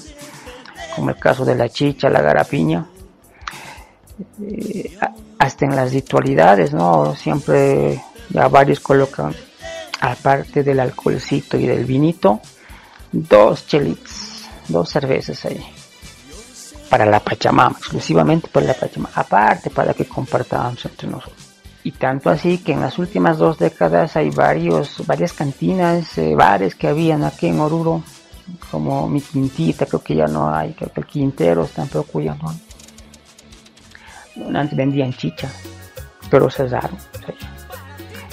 como 0.95 1.09
el 1.09 1.17
caso 1.17 1.45
de 1.45 1.55
la 1.55 1.69
chicha, 1.69 2.09
la 2.09 2.21
garapiña 2.21 2.85
eh, 4.41 4.97
hasta 5.39 5.65
en 5.65 5.75
las 5.75 5.93
ritualidades, 5.93 6.73
¿no? 6.73 7.15
Siempre 7.15 8.01
ya 8.29 8.47
varios 8.47 8.79
colocan, 8.79 9.33
aparte 9.99 10.63
del 10.63 10.79
alcoholcito 10.79 11.57
y 11.57 11.67
del 11.67 11.85
vinito, 11.85 12.39
dos 13.11 13.67
chelitos, 13.67 14.45
dos 14.67 14.89
cervezas 14.89 15.45
ahí. 15.45 15.65
Para 16.89 17.05
la 17.05 17.19
Pachamama, 17.19 17.77
exclusivamente 17.77 18.47
para 18.49 18.67
la 18.67 18.73
Pachamama, 18.73 19.11
aparte 19.15 19.69
para 19.69 19.93
que 19.93 20.05
compartamos 20.05 20.83
entre 20.85 21.07
nosotros. 21.07 21.51
Y 21.83 21.93
tanto 21.93 22.29
así 22.29 22.59
que 22.59 22.73
en 22.73 22.81
las 22.81 22.99
últimas 22.99 23.37
dos 23.37 23.57
décadas 23.57 24.15
hay 24.15 24.29
varios, 24.29 25.05
varias 25.07 25.33
cantinas, 25.33 26.17
eh, 26.17 26.35
bares 26.35 26.75
que 26.75 26.87
habían 26.87 27.23
aquí 27.23 27.47
en 27.47 27.59
Oruro, 27.59 28.03
como 28.69 29.07
mi 29.07 29.21
quintita, 29.21 29.85
creo 29.85 30.03
que 30.03 30.15
ya 30.15 30.27
no 30.27 30.53
hay, 30.53 30.73
creo 30.73 30.91
que 30.91 31.01
el 31.01 31.07
Quintero 31.07 31.65
tampoco 31.73 32.21
ya 32.21 32.35
no 32.35 32.53
antes 34.53 34.75
vendían 34.75 35.13
chicha, 35.13 35.49
pero 36.29 36.49
cerraron. 36.49 36.97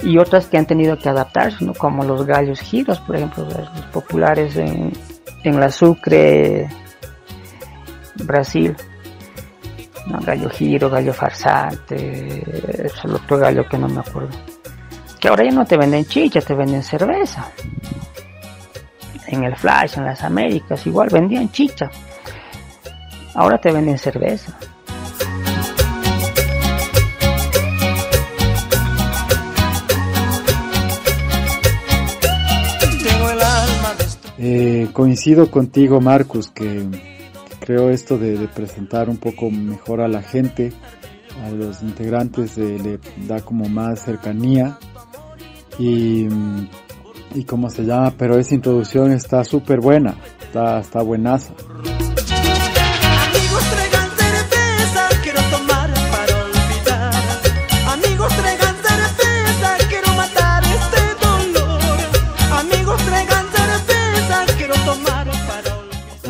Y 0.01 0.17
otras 0.17 0.47
que 0.47 0.57
han 0.57 0.65
tenido 0.65 0.97
que 0.97 1.09
adaptarse, 1.09 1.65
como 1.77 2.03
los 2.03 2.25
gallos 2.25 2.61
giros, 2.61 2.99
por 3.01 3.17
ejemplo, 3.17 3.45
los 3.45 3.85
populares 3.91 4.55
en, 4.55 4.93
en 5.43 5.59
la 5.59 5.69
Sucre, 5.69 6.69
Brasil. 8.15 8.75
Gallo 10.25 10.49
giro, 10.49 10.89
gallo 10.89 11.13
farsante, 11.13 12.43
es 12.83 12.93
el 13.03 13.13
otro 13.13 13.37
gallo 13.37 13.67
que 13.67 13.77
no 13.77 13.87
me 13.87 13.99
acuerdo. 13.99 14.35
Que 15.19 15.27
ahora 15.27 15.43
ya 15.43 15.51
no 15.51 15.65
te 15.65 15.77
venden 15.77 16.05
chicha, 16.05 16.41
te 16.41 16.55
venden 16.55 16.81
cerveza. 16.81 17.45
En 19.27 19.43
el 19.43 19.55
Flash, 19.55 19.97
en 19.97 20.05
las 20.05 20.23
Américas, 20.23 20.87
igual 20.87 21.09
vendían 21.11 21.51
chicha. 21.51 21.91
Ahora 23.35 23.59
te 23.59 23.71
venden 23.71 23.97
cerveza. 23.99 24.57
Eh, 34.41 34.87
coincido 34.93 35.51
contigo, 35.51 35.99
Marcus, 35.99 36.49
que 36.49 36.85
creo 37.59 37.89
esto 37.89 38.17
de, 38.17 38.47
presentar 38.47 39.09
un 39.09 39.17
poco 39.17 39.51
mejor 39.51 39.99
a 39.99 40.07
la 40.07 40.21
gente, 40.21 40.71
a 41.43 41.49
los 41.51 41.83
integrantes, 41.83 42.57
le 42.57 42.99
da 43.27 43.41
como 43.41 43.67
más 43.67 44.05
cercanía 44.05 44.79
y, 45.77 46.25
y 47.35 47.43
cómo 47.45 47.69
se 47.69 47.83
llama, 47.83 48.13
pero 48.17 48.39
esa 48.39 48.55
introducción 48.55 49.11
está 49.11 49.43
súper 49.43 49.81
buena, 49.81 50.15
está, 50.41 50.79
está 50.79 51.01
buenaza. 51.01 51.53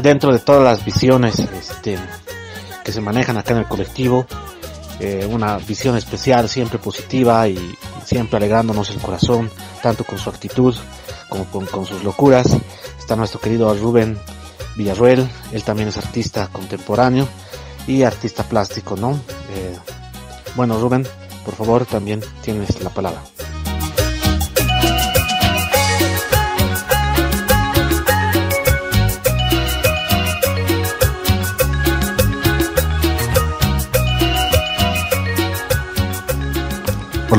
Dentro 0.01 0.31
de 0.31 0.39
todas 0.39 0.63
las 0.63 0.85
visiones 0.85 1.39
este, 1.39 1.97
que 2.83 2.91
se 2.91 3.01
manejan 3.01 3.37
acá 3.37 3.53
en 3.53 3.59
el 3.59 3.67
colectivo, 3.67 4.25
eh, 4.99 5.27
una 5.29 5.57
visión 5.57 5.95
especial, 5.95 6.49
siempre 6.49 6.79
positiva 6.79 7.47
y 7.47 7.75
siempre 8.03 8.37
alegrándonos 8.37 8.89
el 8.89 8.99
corazón, 8.99 9.49
tanto 9.81 10.03
con 10.03 10.17
su 10.17 10.29
actitud 10.29 10.75
como 11.29 11.45
con, 11.45 11.85
sus 11.85 12.03
locuras. 12.03 12.57
Está 12.97 13.15
nuestro 13.15 13.39
querido 13.39 13.73
Rubén 13.75 14.17
Villarruel, 14.75 15.29
él 15.51 15.63
también 15.63 15.89
es 15.89 15.97
artista 15.97 16.47
contemporáneo 16.51 17.27
y 17.87 18.03
artista 18.03 18.43
plástico, 18.43 18.95
¿no? 18.95 19.11
Eh, 19.11 19.77
bueno, 20.55 20.79
Rubén, 20.79 21.07
por 21.45 21.55
favor, 21.55 21.85
también 21.85 22.21
tienes 22.41 22.81
la 22.81 22.89
palabra. 22.89 23.21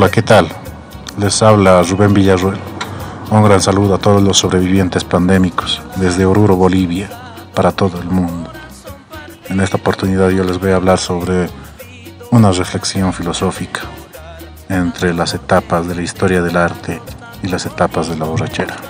Hola, 0.01 0.11
¿qué 0.11 0.23
tal? 0.23 0.49
Les 1.19 1.43
habla 1.43 1.83
Rubén 1.83 2.15
Villarruel. 2.15 2.57
Un 3.31 3.45
gran 3.45 3.61
saludo 3.61 3.97
a 3.97 3.99
todos 3.99 4.23
los 4.23 4.39
sobrevivientes 4.39 5.05
pandémicos 5.05 5.83
desde 5.97 6.25
Oruro, 6.25 6.57
Bolivia, 6.57 7.11
para 7.55 7.71
todo 7.73 8.01
el 8.01 8.09
mundo. 8.09 8.51
En 9.51 9.61
esta 9.61 9.77
oportunidad 9.77 10.31
yo 10.31 10.43
les 10.43 10.59
voy 10.59 10.71
a 10.71 10.77
hablar 10.77 10.99
sobre 10.99 11.51
una 12.31 12.51
reflexión 12.51 13.13
filosófica 13.13 13.83
entre 14.71 15.13
las 15.13 15.35
etapas 15.35 15.87
de 15.87 15.95
la 15.95 16.01
historia 16.01 16.41
del 16.41 16.57
arte 16.57 17.03
y 17.43 17.49
las 17.49 17.67
etapas 17.67 18.09
de 18.09 18.17
la 18.17 18.25
borrachera. 18.25 18.90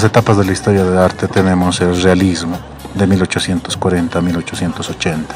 Las 0.00 0.08
etapas 0.08 0.38
de 0.38 0.46
la 0.46 0.52
historia 0.52 0.82
del 0.82 0.96
arte 0.96 1.28
tenemos 1.28 1.78
el 1.82 2.00
realismo 2.00 2.56
de 2.94 3.06
1840 3.06 4.18
a 4.18 4.22
1880, 4.22 5.34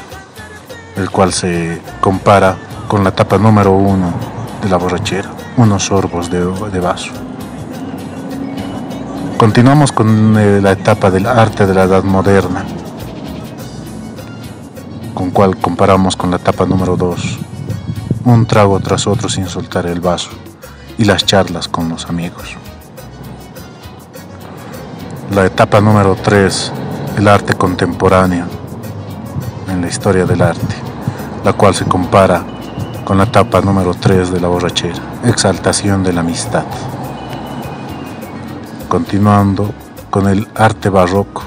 el 0.95 1.11
cual 1.11 1.31
se 1.31 1.79
compara 2.01 2.57
con 2.87 3.03
la 3.03 3.11
etapa 3.11 3.37
número 3.37 3.73
uno 3.73 4.11
de 4.63 4.67
la 4.67 4.77
borrachera, 4.77 5.29
unos 5.57 5.83
sorbos 5.83 6.31
de, 6.31 6.79
vaso. 6.79 7.11
Continuamos 9.37 9.91
con 9.91 10.35
eh, 10.35 10.59
la 10.59 10.71
etapa 10.71 11.11
del 11.11 11.27
arte 11.27 11.67
de 11.67 11.73
la 11.75 11.83
edad 11.83 12.03
moderna, 12.03 12.65
con 15.13 15.29
cual 15.29 15.57
comparamos 15.57 16.15
con 16.15 16.31
la 16.31 16.37
etapa 16.37 16.65
número 16.65 16.97
dos, 16.97 17.37
un 18.23 18.47
trago 18.47 18.79
tras 18.79 19.05
otro 19.05 19.29
sin 19.29 19.45
soltar 19.45 19.85
el 19.85 20.01
vaso 20.01 20.31
y 20.97 21.05
las 21.05 21.23
charlas 21.23 21.67
con 21.67 21.87
los 21.87 22.07
amigos. 22.09 22.57
La 25.35 25.45
etapa 25.45 25.81
número 25.81 26.15
3, 26.15 26.71
el 27.17 27.27
arte 27.27 27.55
contemporáneo 27.55 28.45
en 29.69 29.81
la 29.81 29.87
historia 29.87 30.23
del 30.25 30.41
arte, 30.41 30.75
la 31.43 31.51
cual 31.51 31.75
se 31.75 31.83
compara 31.83 32.41
con 33.03 33.17
la 33.17 33.25
etapa 33.25 33.59
número 33.59 33.93
3 33.93 34.31
de 34.31 34.39
la 34.39 34.47
borrachera, 34.47 35.01
exaltación 35.25 36.03
de 36.03 36.13
la 36.13 36.21
amistad. 36.21 36.63
Continuando 38.87 39.73
con 40.09 40.29
el 40.29 40.47
arte 40.55 40.87
barroco, 40.87 41.43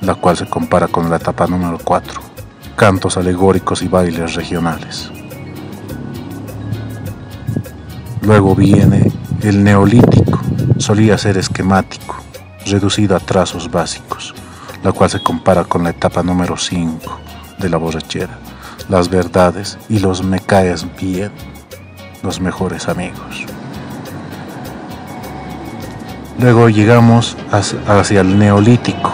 la 0.00 0.16
cual 0.16 0.36
se 0.36 0.48
compara 0.48 0.88
con 0.88 1.08
la 1.08 1.18
etapa 1.18 1.46
número 1.46 1.78
4, 1.84 2.20
cantos 2.74 3.16
alegóricos 3.16 3.82
y 3.82 3.86
bailes 3.86 4.34
regionales. 4.34 5.12
Luego 8.22 8.56
viene 8.56 9.12
el 9.42 9.62
neolítico, 9.62 10.40
solía 10.78 11.16
ser 11.16 11.38
esquemático, 11.38 12.25
reducido 12.66 13.16
a 13.16 13.20
trazos 13.20 13.70
básicos, 13.70 14.34
la 14.82 14.92
cual 14.92 15.10
se 15.10 15.22
compara 15.22 15.64
con 15.64 15.84
la 15.84 15.90
etapa 15.90 16.22
número 16.22 16.56
5 16.56 17.18
de 17.58 17.68
la 17.68 17.76
borrachera, 17.76 18.38
las 18.88 19.08
verdades 19.08 19.78
y 19.88 19.98
los 19.98 20.22
me 20.22 20.40
caes 20.40 20.86
bien, 21.00 21.32
los 22.22 22.40
mejores 22.40 22.88
amigos. 22.88 23.46
Luego 26.38 26.68
llegamos 26.68 27.36
hacia 27.50 28.20
el 28.20 28.38
neolítico, 28.38 29.10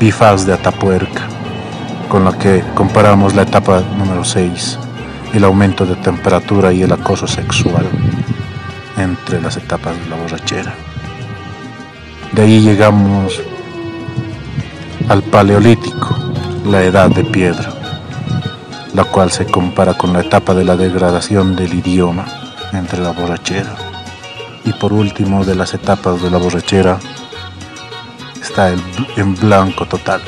bifaz 0.00 0.44
de 0.44 0.54
Atapuerca, 0.54 1.28
con 2.08 2.24
la 2.24 2.36
que 2.36 2.64
comparamos 2.74 3.34
la 3.34 3.42
etapa 3.42 3.80
número 3.96 4.24
6, 4.24 4.78
el 5.34 5.44
aumento 5.44 5.86
de 5.86 5.94
temperatura 5.96 6.72
y 6.72 6.82
el 6.82 6.92
acoso 6.92 7.26
sexual 7.26 7.86
entre 8.96 9.40
las 9.40 9.56
etapas 9.56 9.96
de 9.96 10.08
la 10.08 10.16
borrachera. 10.16 10.74
De 12.38 12.44
ahí 12.44 12.60
llegamos 12.60 13.42
al 15.08 15.24
Paleolítico, 15.24 16.16
la 16.66 16.84
edad 16.84 17.10
de 17.10 17.24
piedra, 17.24 17.74
la 18.94 19.02
cual 19.02 19.32
se 19.32 19.44
compara 19.44 19.94
con 19.94 20.12
la 20.12 20.20
etapa 20.20 20.54
de 20.54 20.64
la 20.64 20.76
degradación 20.76 21.56
del 21.56 21.74
idioma 21.74 22.26
entre 22.72 23.00
la 23.00 23.10
borrachera. 23.10 23.74
Y 24.64 24.72
por 24.72 24.92
último 24.92 25.44
de 25.44 25.56
las 25.56 25.74
etapas 25.74 26.22
de 26.22 26.30
la 26.30 26.38
borrachera 26.38 27.00
está 28.40 28.68
el 28.68 28.80
en 29.16 29.34
blanco 29.34 29.86
total. 29.86 30.20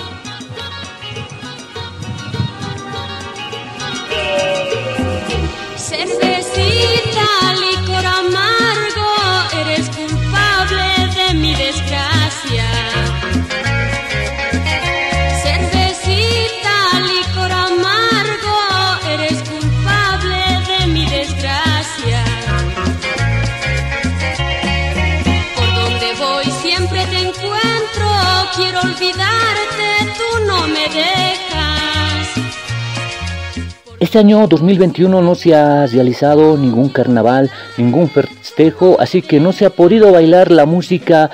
Este 34.01 34.19
año 34.19 34.47
2021 34.49 35.23
no 35.23 35.35
se 35.35 35.55
ha 35.55 35.87
realizado 35.87 36.57
ningún 36.57 36.89
carnaval, 36.89 37.51
ningún 37.77 38.09
festejo, 38.09 38.97
así 38.99 39.23
que 39.23 39.39
no 39.39 39.53
se 39.53 39.67
ha 39.67 39.71
podido 39.71 40.11
bailar 40.11 40.51
la 40.51 40.67
música 40.67 41.31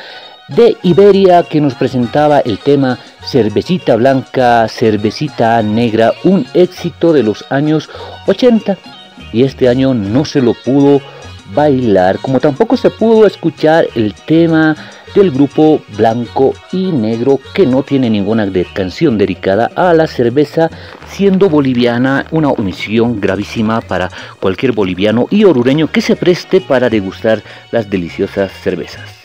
de 0.49 0.77
Iberia 0.83 1.45
que 1.45 1.61
nos 1.61 1.75
presentaba 1.75 2.41
el 2.41 2.59
tema 2.59 2.99
Cervecita 3.25 3.97
Blanca, 3.97 4.69
Cervecita 4.69 5.63
Negra, 5.63 6.13
un 6.25 6.47
éxito 6.55 7.13
de 7.13 7.23
los 7.23 7.45
años 7.51 7.89
80. 8.27 8.77
Y 9.33 9.45
este 9.45 9.69
año 9.69 9.95
no 9.95 10.25
se 10.25 10.43
lo 10.43 10.53
pudo 10.53 11.01
bailar, 11.55 12.19
como 12.19 12.41
tampoco 12.41 12.77
se 12.77 12.91
pudo 12.91 13.27
escuchar 13.27 13.87
el 13.95 14.13
tema 14.13 14.77
del 15.17 15.31
grupo 15.31 15.81
Blanco 15.97 16.53
y 16.73 16.93
Negro 16.93 17.41
que 17.55 17.65
no 17.65 17.83
tiene 17.83 18.11
ninguna 18.11 18.47
canción 18.75 19.17
dedicada 19.17 19.71
a 19.75 19.95
la 19.95 20.07
cerveza, 20.07 20.71
siendo 21.09 21.49
boliviana 21.49 22.27
una 22.33 22.51
omisión 22.51 23.19
gravísima 23.19 23.81
para 23.81 24.11
cualquier 24.41 24.73
boliviano 24.73 25.27
y 25.31 25.45
orureño 25.45 25.91
que 25.91 26.03
se 26.03 26.17
preste 26.17 26.61
para 26.61 26.91
degustar 26.91 27.43
las 27.71 27.89
deliciosas 27.89 28.53
cervezas. 28.53 29.16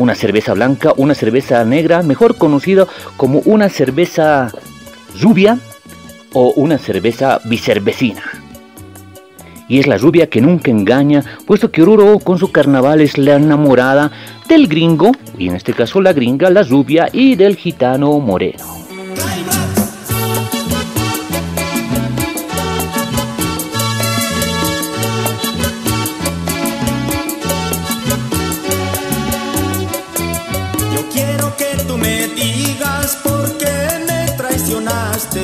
Una 0.00 0.14
cerveza 0.14 0.54
blanca, 0.54 0.94
una 0.96 1.14
cerveza 1.14 1.62
negra, 1.66 2.02
mejor 2.02 2.36
conocido 2.36 2.88
como 3.18 3.40
una 3.40 3.68
cerveza 3.68 4.50
rubia 5.20 5.58
o 6.32 6.52
una 6.56 6.78
cerveza 6.78 7.40
bicervecina. 7.44 8.22
Y 9.68 9.78
es 9.78 9.86
la 9.86 9.98
rubia 9.98 10.28
que 10.28 10.40
nunca 10.40 10.70
engaña, 10.70 11.22
puesto 11.46 11.70
que 11.70 11.82
Oruro 11.82 12.18
con 12.18 12.38
su 12.38 12.50
carnaval 12.50 13.02
es 13.02 13.18
la 13.18 13.36
enamorada 13.36 14.10
del 14.48 14.68
gringo, 14.68 15.12
y 15.38 15.48
en 15.48 15.56
este 15.56 15.74
caso 15.74 16.00
la 16.00 16.14
gringa, 16.14 16.48
la 16.48 16.62
rubia, 16.62 17.10
y 17.12 17.36
del 17.36 17.56
gitano 17.56 18.18
moreno. 18.20 18.69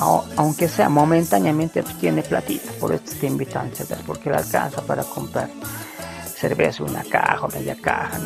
aunque 0.00 0.68
sea 0.68 0.88
momentáneamente, 0.88 1.82
pues, 1.82 1.98
tiene 1.98 2.22
platita, 2.22 2.72
por 2.80 2.92
eso 2.92 3.04
te 3.20 3.26
invitan 3.26 3.70
cerveza, 3.74 4.02
porque 4.06 4.30
le 4.30 4.36
alcanza 4.36 4.82
para 4.82 5.04
comprar 5.04 5.50
cerveza, 6.34 6.84
una 6.84 7.04
caja 7.04 7.44
o 7.44 7.48
media 7.48 7.76
caja, 7.80 8.18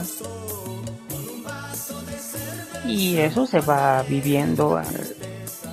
Y 2.86 3.16
eso 3.16 3.46
se 3.46 3.60
va 3.60 4.02
viviendo 4.02 4.80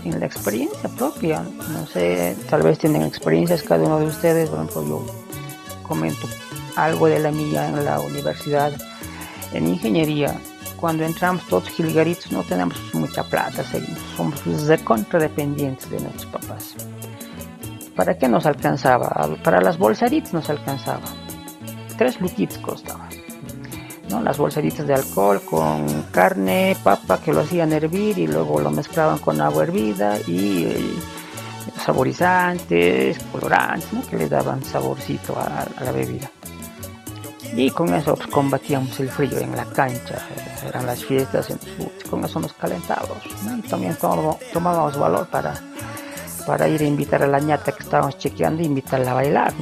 en 0.06 0.20
la 0.20 0.26
experiencia 0.26 0.90
propia. 0.90 1.44
No 1.74 1.86
sé, 1.86 2.36
tal 2.50 2.64
vez 2.64 2.80
tienen 2.80 3.04
experiencias 3.04 3.62
cada 3.62 3.84
uno 3.86 4.00
de 4.00 4.08
ustedes. 4.08 4.50
Por 4.50 4.60
ejemplo, 4.60 4.88
yo 4.88 5.06
comento 5.84 6.28
algo 6.76 7.08
de 7.08 7.20
la 7.20 7.32
mía 7.32 7.68
en 7.68 7.86
la 7.86 8.00
universidad. 8.00 8.72
En 9.54 9.68
ingeniería, 9.68 10.40
cuando 10.82 11.06
entramos 11.06 11.48
todos 11.48 11.70
gilgaritos, 11.70 12.32
no 12.32 12.44
tenemos 12.44 12.76
mucha 12.94 13.24
plata, 13.24 13.64
somos 14.18 14.68
de 14.68 14.78
contradependientes 14.80 15.90
de 15.90 16.02
nuestros 16.02 16.26
papás. 16.26 16.76
¿Para 17.96 18.18
qué 18.18 18.28
nos 18.28 18.46
alcanzaba? 18.46 19.30
Para 19.44 19.62
las 19.62 19.78
bolsaritas 19.78 20.34
nos 20.34 20.50
alcanzaba. 20.50 21.08
Tres 21.98 22.20
luquitos 22.20 22.58
costaba 22.58 23.08
las 24.20 24.38
bolseritas 24.38 24.86
de 24.86 24.94
alcohol 24.94 25.42
con 25.42 26.04
carne, 26.12 26.76
papa 26.84 27.22
que 27.22 27.32
lo 27.32 27.42
hacían 27.42 27.72
hervir 27.72 28.18
y 28.18 28.28
luego 28.28 28.60
lo 28.60 28.70
mezclaban 28.70 29.20
con 29.20 29.40
agua 29.40 29.64
hervida 29.64 30.18
y 30.28 30.66
eh, 30.66 30.94
saborizantes, 31.86 33.18
colorantes, 33.32 34.06
que 34.10 34.18
le 34.18 34.28
daban 34.28 34.64
saborcito 34.64 35.38
a, 35.38 35.66
la 35.84 35.92
bebida. 35.92 36.30
Y 37.56 37.70
con 37.72 37.94
eso 37.94 38.16
pues, 38.16 38.28
combatíamos 38.28 39.00
el 39.00 39.10
frío 39.10 39.38
en 39.38 39.56
la 39.56 39.66
cancha, 39.66 40.16
eran 40.66 40.86
las 40.86 41.04
fiestas, 41.04 41.48
con 42.10 42.24
eso 42.24 42.40
nos 42.40 42.54
calentábamos. 42.54 43.18
Y 43.58 43.62
también 43.68 43.96
tomábamos 44.54 44.98
valor 44.98 45.28
para, 45.28 45.54
para 46.46 46.68
ir 46.68 46.82
a 46.82 46.86
invitar 46.86 47.24
a 47.24 47.28
la 47.28 47.40
ñata 47.40 47.72
que 47.72 47.84
estábamos 47.84 48.18
chequeando 48.18 48.62
e 48.62 48.66
invitarla 48.66 49.12
a 49.12 49.16
bailar. 49.16 49.54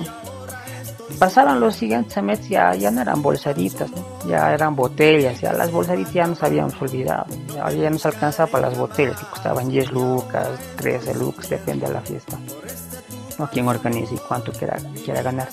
Pasaron 1.18 1.60
los 1.60 1.76
siguientes 1.76 2.22
meses, 2.24 2.48
ya, 2.48 2.76
ya 2.76 2.92
no 2.92 3.02
eran 3.02 3.22
bolsaditas, 3.22 3.90
ya 4.28 4.54
eran 4.54 4.76
botellas, 4.76 5.42
ya 5.42 5.52
las 5.52 5.72
bolsaditas 5.72 6.14
ya 6.14 6.28
nos 6.28 6.42
habíamos 6.44 6.80
olvidado, 6.82 7.26
ya, 7.54 7.70
ya 7.72 7.90
nos 7.90 8.06
alcanzaba 8.06 8.50
para 8.50 8.70
las 8.70 8.78
botellas 8.78 9.20
que 9.20 9.26
costaban 9.26 9.70
10 9.70 9.92
lucas, 9.92 10.48
13 10.78 11.16
lucas, 11.16 11.50
depende 11.50 11.88
de 11.88 11.94
la 11.94 12.02
fiesta, 12.02 12.38
no 13.38 13.50
quién 13.50 13.68
organiza 13.68 14.14
y 14.14 14.18
cuánto 14.18 14.54
quiera, 14.54 14.78
quiera 15.04 15.22
ganar. 15.24 15.50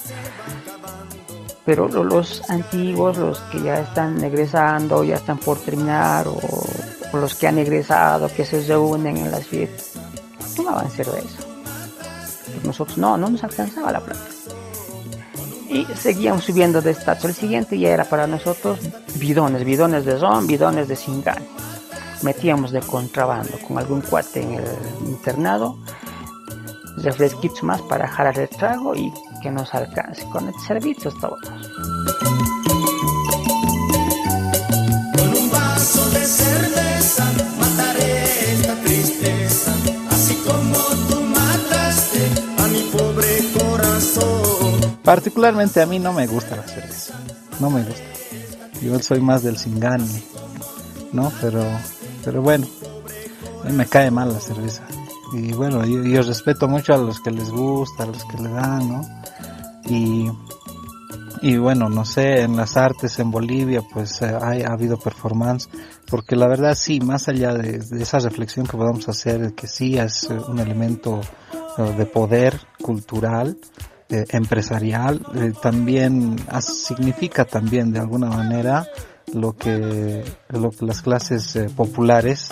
Pero 1.66 1.88
los 1.88 2.48
antiguos, 2.48 3.18
los 3.18 3.40
que 3.40 3.60
ya 3.60 3.80
están 3.80 4.22
egresando, 4.22 5.04
ya 5.04 5.16
están 5.16 5.38
por 5.38 5.58
terminar, 5.58 6.28
o, 6.28 6.40
los 7.12 7.34
que 7.34 7.48
han 7.48 7.58
egresado, 7.58 8.28
que 8.28 8.44
se 8.44 8.62
reúnen 8.62 9.16
en 9.16 9.30
las 9.30 9.46
fiestas, 9.46 9.92
tomaban 10.54 10.90
cerveza. 10.90 11.42
Nosotros 12.64 12.96
no, 12.96 13.16
no 13.16 13.28
nos 13.28 13.42
alcanzaba 13.44 13.92
la 13.92 14.00
plata 14.00 14.36
y 15.68 15.84
seguíamos 15.94 16.44
subiendo 16.44 16.80
de 16.80 16.92
estatus. 16.92 17.24
El 17.24 17.34
siguiente 17.34 17.78
ya 17.78 17.90
era 17.90 18.04
para 18.04 18.26
nosotros 18.26 18.80
bidones, 19.16 19.64
bidones 19.64 20.04
de 20.04 20.18
ron, 20.18 20.46
bidones 20.46 20.88
de 20.88 20.96
cingán. 20.96 21.42
Metíamos 22.22 22.72
de 22.72 22.80
contrabando 22.80 23.58
con 23.66 23.78
algún 23.78 24.00
cuate 24.00 24.42
en 24.42 24.54
el 24.54 24.64
internado, 25.06 25.78
refresquitos 26.98 27.62
más 27.62 27.82
para 27.82 28.08
jalar 28.08 28.38
el 28.38 28.48
trago 28.48 28.94
y 28.94 29.12
que 29.46 29.52
nos 29.52 29.72
alcance. 29.76 30.28
Con 30.32 30.48
el 30.48 30.54
servicio 30.66 31.12
todos. 31.20 31.38
Con 35.16 35.28
un 35.38 35.50
vaso 35.52 36.10
de 36.10 36.24
cerveza 36.24 37.24
mataré 37.60 38.24
esta 38.52 38.74
tristeza, 38.82 39.72
así 40.10 40.34
como 40.44 40.78
tú 41.08 41.20
mataste 41.20 42.22
a 42.58 42.66
mi 42.66 42.80
pobre 42.90 43.38
corazón. 43.56 44.98
Particularmente 45.04 45.80
a 45.80 45.86
mí 45.86 46.00
no 46.00 46.12
me 46.12 46.26
gusta 46.26 46.56
la 46.56 46.64
cerveza, 46.64 47.14
no 47.60 47.70
me 47.70 47.84
gusta. 47.84 48.02
Yo 48.82 48.98
soy 48.98 49.20
más 49.20 49.44
del 49.44 49.58
singani, 49.58 50.24
¿no? 51.12 51.32
Pero, 51.40 51.64
pero 52.24 52.42
bueno, 52.42 52.66
a 53.62 53.66
mí 53.68 53.72
me 53.72 53.86
cae 53.86 54.10
mal 54.10 54.32
la 54.32 54.40
cerveza. 54.40 54.82
Y 55.32 55.52
bueno, 55.52 55.84
yo, 55.84 56.22
respeto 56.22 56.66
mucho 56.66 56.94
a 56.94 56.98
los 56.98 57.20
que 57.20 57.30
les 57.30 57.48
gusta, 57.50 58.02
a 58.02 58.06
los 58.06 58.24
que 58.24 58.38
le 58.38 58.50
dan, 58.50 58.88
¿no? 58.88 59.25
Y, 59.88 60.30
y 61.42 61.56
bueno, 61.58 61.88
no 61.88 62.04
sé, 62.04 62.42
en 62.42 62.56
las 62.56 62.76
artes 62.76 63.18
en 63.18 63.30
Bolivia 63.30 63.82
pues 63.92 64.22
eh, 64.22 64.26
ha 64.26 64.72
habido 64.72 64.98
performance 64.98 65.68
porque 66.08 66.36
la 66.36 66.48
verdad 66.48 66.74
sí, 66.74 67.00
más 67.00 67.28
allá 67.28 67.54
de, 67.54 67.80
esa 68.00 68.18
reflexión 68.18 68.66
que 68.66 68.76
podamos 68.76 69.08
hacer, 69.08 69.54
que 69.54 69.66
sí 69.66 69.98
es 69.98 70.30
eh, 70.30 70.34
un 70.48 70.58
elemento 70.58 71.20
eh, 71.78 71.94
de 71.96 72.06
poder 72.06 72.60
cultural, 72.82 73.58
empresarial, 74.08 75.20
también 75.60 76.36
significa 76.60 77.44
también 77.44 77.92
de 77.92 77.98
alguna 77.98 78.28
manera 78.28 78.86
lo 79.34 79.56
que, 79.56 80.22
lo 80.50 80.70
que 80.70 80.86
las 80.86 81.02
clases 81.02 81.58
populares 81.74 82.50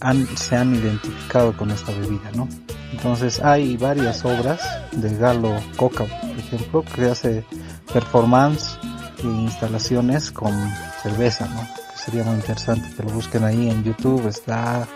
han, 0.00 0.26
se 0.36 0.56
han 0.56 0.74
identificado 0.74 1.56
con 1.56 1.70
esta 1.70 1.92
bebida, 1.92 2.30
¿no? 2.34 2.48
Entonces 2.92 3.40
hay 3.40 3.76
varias 3.76 4.24
obras 4.24 4.60
de 4.92 5.14
Galo 5.16 5.54
Coca, 5.76 6.04
por 6.04 6.38
ejemplo, 6.38 6.84
que 6.94 7.06
hace 7.06 7.44
performance 7.92 8.78
e 9.22 9.26
instalaciones 9.26 10.30
con 10.30 10.52
cerveza, 11.02 11.46
¿no? 11.48 11.88
sería 12.08 12.24
muy 12.24 12.36
interesante 12.36 12.88
que 12.96 13.02
lo 13.02 13.10
busquen 13.10 13.44
ahí 13.44 13.68
en 13.68 13.84
YouTube, 13.84 14.26
está 14.28 14.86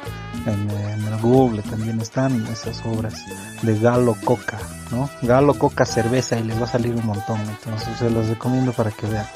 en, 0.46 0.70
el 0.70 1.20
Google, 1.20 1.61
también 1.62 2.01
están 2.01 2.46
esas 2.46 2.83
obras 2.87 3.14
de 3.61 3.79
Galo 3.79 4.16
Coca, 4.25 4.59
¿no? 4.90 5.11
Galo 5.20 5.55
Coca 5.55 5.85
cerveza 5.85 6.38
y 6.38 6.44
les 6.44 6.59
va 6.59 6.64
a 6.64 6.68
salir 6.68 6.94
un 6.94 7.05
montón, 7.05 7.38
entonces 7.40 7.98
se 7.98 8.09
los 8.09 8.29
recomiendo 8.29 8.72
para 8.72 8.90
que 8.90 9.07
vean 9.07 9.27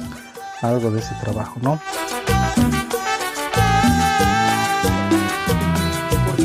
algo 0.62 0.90
de 0.90 1.00
ese 1.00 1.14
trabajo, 1.20 1.58
¿no? 1.60 1.78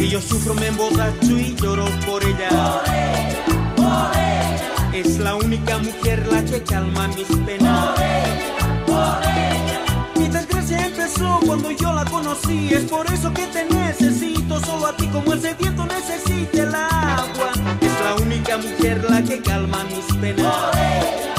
Porque 0.02 0.14
yo 0.14 0.20
sufro, 0.20 0.56
me 0.56 0.66
emborracho 0.66 1.38
y 1.38 1.56
lloro 1.62 1.86
por 2.08 2.24
ella. 2.24 2.50
Por 2.50 2.90
ella, 2.90 3.76
por 3.76 4.18
ella. 4.18 4.98
Es 4.98 5.20
la 5.20 5.36
única 5.36 5.78
mujer 5.78 6.26
la 6.32 6.44
que 6.44 6.64
calma 6.64 7.08
mis 7.10 7.28
penas. 7.46 7.90
Por 7.90 8.04
ella, 8.04 8.86
por 8.88 9.24
ella 9.24 10.30
desgracia 10.40 10.88
empezó 10.88 11.40
cuando 11.46 11.70
yo 11.70 11.94
la 11.94 12.04
conocí. 12.06 12.74
Es 12.74 12.86
por 12.86 13.06
eso 13.14 13.32
que 13.32 13.46
te 13.46 13.64
necesito, 13.66 14.60
solo 14.62 14.88
a 14.88 14.98
ti 14.98 15.06
como 15.06 15.34
el 15.34 15.42
sediento 15.42 15.86
necesita 15.86 16.64
el 16.64 16.74
agua. 16.74 17.52
Es 17.80 18.04
la 18.04 18.16
única 18.24 18.58
mujer 18.58 19.06
la 19.08 19.22
que 19.22 19.40
calma 19.40 19.84
mis 19.84 20.18
penas. 20.18 20.52
Por 20.52 20.78
ella, 20.78 21.31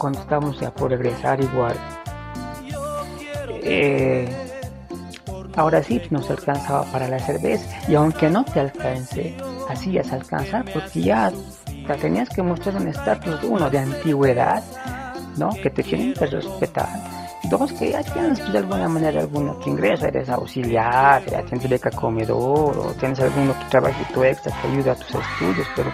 cuando 0.00 0.18
estamos 0.20 0.58
ya 0.58 0.72
por 0.72 0.90
regresar 0.90 1.40
igual. 1.40 1.76
Eh, 3.62 4.26
ahora 5.54 5.82
sí 5.82 6.00
nos 6.10 6.30
alcanzaba 6.30 6.84
para 6.90 7.06
la 7.06 7.18
cerveza 7.18 7.68
y 7.86 7.94
aunque 7.94 8.30
no 8.30 8.44
te 8.44 8.60
alcance, 8.60 9.36
así 9.68 9.92
ya 9.92 10.02
se 10.02 10.14
alcanza 10.14 10.64
porque 10.72 11.02
ya 11.02 11.30
te 11.86 11.94
tenías 11.96 12.30
que 12.30 12.42
mostrar 12.42 12.76
un 12.76 12.88
estatus 12.88 13.44
uno 13.44 13.68
de 13.68 13.78
antigüedad, 13.78 14.64
¿no? 15.36 15.50
Que 15.62 15.68
te 15.68 15.82
tienen 15.82 16.14
que 16.14 16.26
respetar. 16.26 16.88
Dos, 17.50 17.72
que 17.72 17.90
ya 17.90 18.02
tienes 18.02 18.38
pues, 18.40 18.52
de 18.52 18.58
alguna 18.58 18.88
manera 18.88 19.20
algún 19.20 19.48
otro 19.48 19.70
ingreso, 19.70 20.06
eres 20.06 20.28
auxiliar, 20.30 21.24
ya 21.26 21.42
tienes 21.42 21.68
beca 21.68 21.90
comedor 21.90 22.78
o 22.78 22.94
tienes 22.98 23.20
alguno 23.20 23.58
que 23.58 23.64
trabajito 23.66 24.24
extra 24.24 24.52
que 24.60 24.68
ayuda 24.68 24.92
a 24.92 24.94
tus 24.94 25.14
estudios, 25.14 25.66
pero 25.74 25.90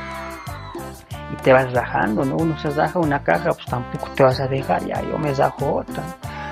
te 1.46 1.52
vas 1.52 1.72
rajando, 1.72 2.24
¿no? 2.24 2.38
Uno 2.38 2.58
se 2.58 2.70
raja 2.70 2.98
una 2.98 3.22
caja, 3.22 3.52
pues 3.52 3.66
tampoco 3.66 4.08
te 4.16 4.24
vas 4.24 4.40
a 4.40 4.48
dejar, 4.48 4.84
ya 4.84 5.00
yo 5.00 5.16
me 5.16 5.32
rajo 5.32 5.76
otra. 5.76 6.02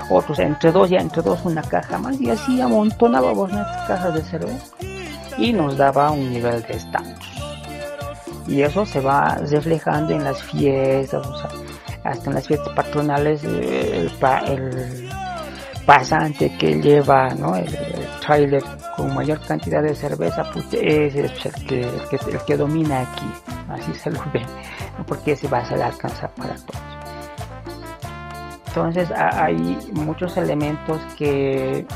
Otros 0.09 0.39
entre 0.39 0.71
dos, 0.71 0.89
ya 0.89 0.99
entre 0.99 1.21
dos 1.21 1.45
una 1.45 1.63
caja 1.63 1.99
más 1.99 2.21
y 2.21 2.31
así 2.31 2.61
amontonábamos 2.61 3.51
nuestras 3.51 3.89
cajas 3.89 4.15
de 4.15 4.23
cerveza 4.23 4.67
y 5.37 5.53
nos 5.53 5.77
daba 5.77 6.13
un 6.13 6.31
nivel 6.31 6.63
de 6.63 6.75
estatus. 6.75 7.43
Y 8.47 8.63
eso 8.63 8.87
se 8.87 9.01
va 9.01 9.37
reflejando 9.51 10.15
en 10.15 10.23
las 10.23 10.41
fiestas, 10.45 11.27
o 11.27 11.39
sea, 11.39 11.51
hasta 12.05 12.31
en 12.31 12.35
las 12.37 12.47
fiestas 12.47 12.73
patronales, 12.77 13.43
el, 13.43 14.13
el 14.47 15.11
pasante 15.85 16.57
que 16.57 16.81
lleva 16.81 17.31
¿no? 17.31 17.57
el, 17.57 17.77
trailer 18.25 18.63
con 18.97 19.13
mayor 19.13 19.41
cantidad 19.41 19.83
de 19.83 19.97
cerveza, 19.97 20.45
pues 20.53 20.67
es 20.73 21.17
el 21.17 21.33
que, 21.67 21.81
el 21.81 22.45
que 22.47 22.57
domina 22.57 23.01
aquí 23.01 23.55
así 23.69 23.93
se 23.95 24.11
lo 24.11 24.21
ve, 24.33 24.43
porque 25.07 25.33
ese 25.33 25.49
va 25.49 25.59
a 25.59 25.65
ser 25.65 25.83
alcanzar 25.83 26.31
para 26.35 26.55
todos. 26.55 26.83
Entonces 28.69 29.09
hay 29.13 29.79
muchos 29.93 30.37
elementos 30.37 31.01
que, 31.17 31.87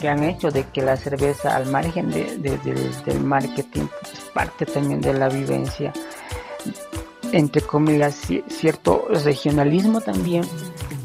que 0.00 0.08
han 0.08 0.24
hecho 0.24 0.50
de 0.50 0.64
que 0.64 0.82
la 0.82 0.96
cerveza, 0.96 1.54
al 1.54 1.66
margen 1.66 2.10
del 2.10 3.20
marketing, 3.22 3.86
es 4.12 4.20
parte 4.34 4.66
también 4.66 5.00
de 5.00 5.14
la 5.14 5.28
vivencia, 5.28 5.92
entre 7.30 7.62
comillas, 7.62 8.26
cierto 8.48 9.06
regionalismo 9.08 10.00
también. 10.00 10.44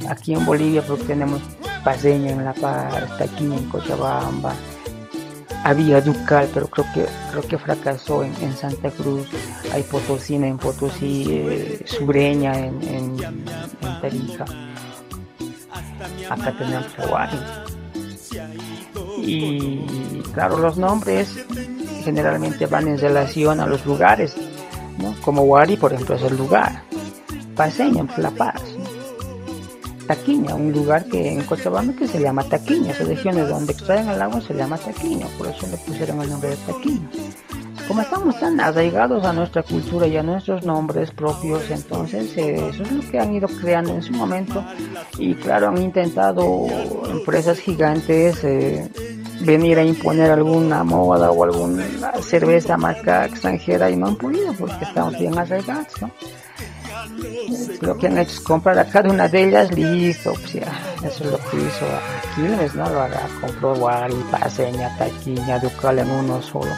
Aquí 0.09 0.33
en 0.33 0.43
Bolivia, 0.43 0.81
porque 0.81 1.03
tenemos 1.03 1.39
Paseña 1.83 2.31
en 2.31 2.43
La 2.43 2.53
Paz, 2.53 3.17
Taquín 3.19 3.53
en 3.53 3.69
Cochabamba, 3.69 4.53
había 5.63 6.01
Ducal, 6.01 6.49
pero 6.53 6.67
creo 6.67 6.85
que 6.93 7.05
creo 7.31 7.43
que 7.43 7.57
fracasó 7.57 8.23
en, 8.23 8.53
Santa 8.55 8.89
Cruz, 8.91 9.27
hay 9.73 9.83
Potosina 9.83 10.47
en 10.47 10.57
Potosí, 10.57 11.25
eh, 11.29 11.83
Sureña 11.85 12.57
en, 12.57 12.81
en, 12.83 13.17
Tarija, 14.01 14.45
acá 16.29 16.57
tenemos 16.57 16.87
Hawaii. 16.97 17.39
Y 19.23 20.21
claro, 20.33 20.57
los 20.57 20.77
nombres 20.77 21.45
generalmente 22.03 22.65
van 22.65 22.87
en 22.87 22.97
relación 22.97 23.59
a 23.59 23.67
los 23.67 23.85
lugares, 23.85 24.35
¿no? 24.97 25.15
como 25.21 25.43
Wari, 25.43 25.77
por 25.77 25.93
ejemplo, 25.93 26.15
es 26.15 26.23
el 26.23 26.37
lugar, 26.37 26.81
Paseña, 27.55 28.05
La 28.17 28.31
Paz, 28.31 28.61
Taquiña, 30.11 30.55
un 30.55 30.73
lugar 30.73 31.05
que 31.05 31.31
en 31.31 31.41
Cochabamba 31.43 31.93
que 31.93 32.05
se 32.05 32.19
llama 32.19 32.43
Taquiña, 32.43 32.91
esas 32.91 33.07
regiones 33.07 33.47
donde 33.47 33.71
extraen 33.71 34.09
el 34.09 34.21
agua 34.21 34.41
se 34.41 34.53
llama 34.53 34.77
Taquiña, 34.77 35.25
por 35.37 35.47
eso 35.47 35.65
le 35.67 35.77
pusieron 35.77 36.21
el 36.21 36.29
nombre 36.29 36.49
de 36.49 36.57
Taquiña. 36.57 37.09
Como 37.87 38.01
estamos 38.01 38.37
tan 38.37 38.59
arraigados 38.59 39.23
a 39.23 39.31
nuestra 39.31 39.63
cultura 39.63 40.07
y 40.07 40.17
a 40.17 40.23
nuestros 40.23 40.65
nombres 40.65 41.11
propios, 41.11 41.71
entonces 41.71 42.35
eh, 42.35 42.55
eso 42.73 42.83
es 42.83 42.91
lo 42.91 43.09
que 43.09 43.19
han 43.19 43.33
ido 43.33 43.47
creando 43.47 43.93
en 43.93 44.01
su 44.01 44.11
momento 44.11 44.61
y 45.17 45.33
claro, 45.35 45.69
han 45.69 45.77
intentado 45.77 46.65
empresas 47.09 47.57
gigantes 47.59 48.43
eh, 48.43 48.91
venir 49.45 49.79
a 49.79 49.83
imponer 49.85 50.29
alguna 50.29 50.83
moda 50.83 51.31
o 51.31 51.41
alguna 51.41 51.85
cerveza 52.21 52.75
marca 52.75 53.27
extranjera 53.27 53.89
y 53.89 53.95
no 53.95 54.07
han 54.07 54.17
podido 54.17 54.51
porque 54.59 54.83
estamos 54.83 55.17
bien 55.17 55.39
arraigados, 55.39 56.01
¿no? 56.01 56.11
Lo 57.81 57.97
que 57.97 58.07
han 58.07 58.17
hecho 58.17 58.31
es 58.31 58.39
comprar 58.39 58.77
a 58.79 58.85
cada 58.85 59.09
una 59.09 59.27
de 59.27 59.47
ellas, 59.47 59.71
listo, 59.71 60.33
pues 60.33 60.53
ya, 60.53 60.95
eso 61.03 61.23
es 61.23 61.31
lo 61.31 61.37
que 61.37 61.57
hizo 61.57 61.85
Quilmes, 62.35 62.75
¿no? 62.75 62.89
Lo 62.89 63.01
haga, 63.01 63.27
compró 63.41 63.73
Wally, 63.73 64.23
Paseña, 64.31 64.95
Taquiña, 64.97 65.59
Ducal 65.59 65.99
en 65.99 66.09
uno 66.09 66.41
solo. 66.41 66.71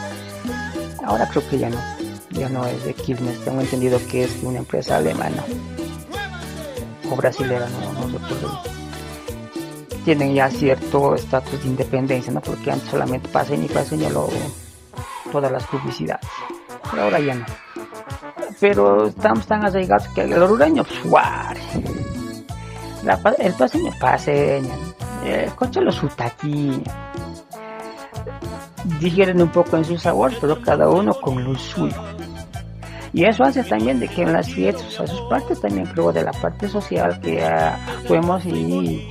Ahora 1.06 1.28
creo 1.30 1.48
que 1.50 1.60
ya 1.60 1.70
no, 1.70 1.78
ya 2.32 2.50
no 2.50 2.66
es 2.66 2.84
de 2.86 2.94
Quilmes, 2.94 3.44
tengo 3.44 3.62
entendido 3.62 4.00
que 4.10 4.24
es 4.24 4.42
de 4.42 4.48
una 4.48 4.60
empresa 4.60 4.98
alemana 4.98 5.44
o 7.12 7.16
brasilera, 7.16 7.68
no, 7.68 8.08
no 8.08 8.20
sé 8.20 8.36
Tienen 10.06 10.34
ya 10.34 10.50
cierto 10.50 11.16
estatus 11.16 11.62
de 11.62 11.68
independencia, 11.68 12.32
¿no? 12.32 12.42
Porque 12.42 12.72
antes 12.72 12.90
solamente 12.90 13.28
Paseña 13.30 13.66
y 13.66 13.70
Paseña 13.70 14.10
lo, 14.10 14.30
todas 15.32 15.52
las 15.52 15.64
publicidades, 15.68 16.28
pero 16.90 17.04
ahora 17.04 17.20
ya 17.20 17.36
no 17.36 17.46
pero 18.64 19.08
estamos 19.08 19.46
tan 19.46 19.66
arraigados 19.66 20.08
que 20.16 20.22
el 20.22 20.42
orureño, 20.42 20.86
pues, 20.86 21.60
el 23.40 23.54
paseño, 23.56 23.92
paseña, 24.00 24.74
el 25.26 25.54
coche 25.54 25.82
lo 25.82 25.92
taquín 26.16 26.82
digieren 29.02 29.42
un 29.42 29.50
poco 29.50 29.76
en 29.76 29.84
su 29.84 29.98
sabor, 29.98 30.32
pero 30.40 30.62
cada 30.62 30.88
uno 30.88 31.14
con 31.14 31.44
lo 31.44 31.54
suyo. 31.60 32.02
Y 33.12 33.26
eso 33.26 33.44
hace 33.44 33.66
también 33.66 34.00
de 34.00 34.08
que 34.08 34.22
en 34.22 34.32
las 34.32 34.48
fiestas, 34.48 34.98
a 34.98 35.08
sus 35.08 35.20
partes 35.30 35.60
también 35.60 35.86
creo 35.88 36.14
de 36.14 36.24
la 36.24 36.32
parte 36.32 36.70
social 36.70 37.20
que 37.20 37.44
actuemos 37.44 38.46
y 38.46 39.10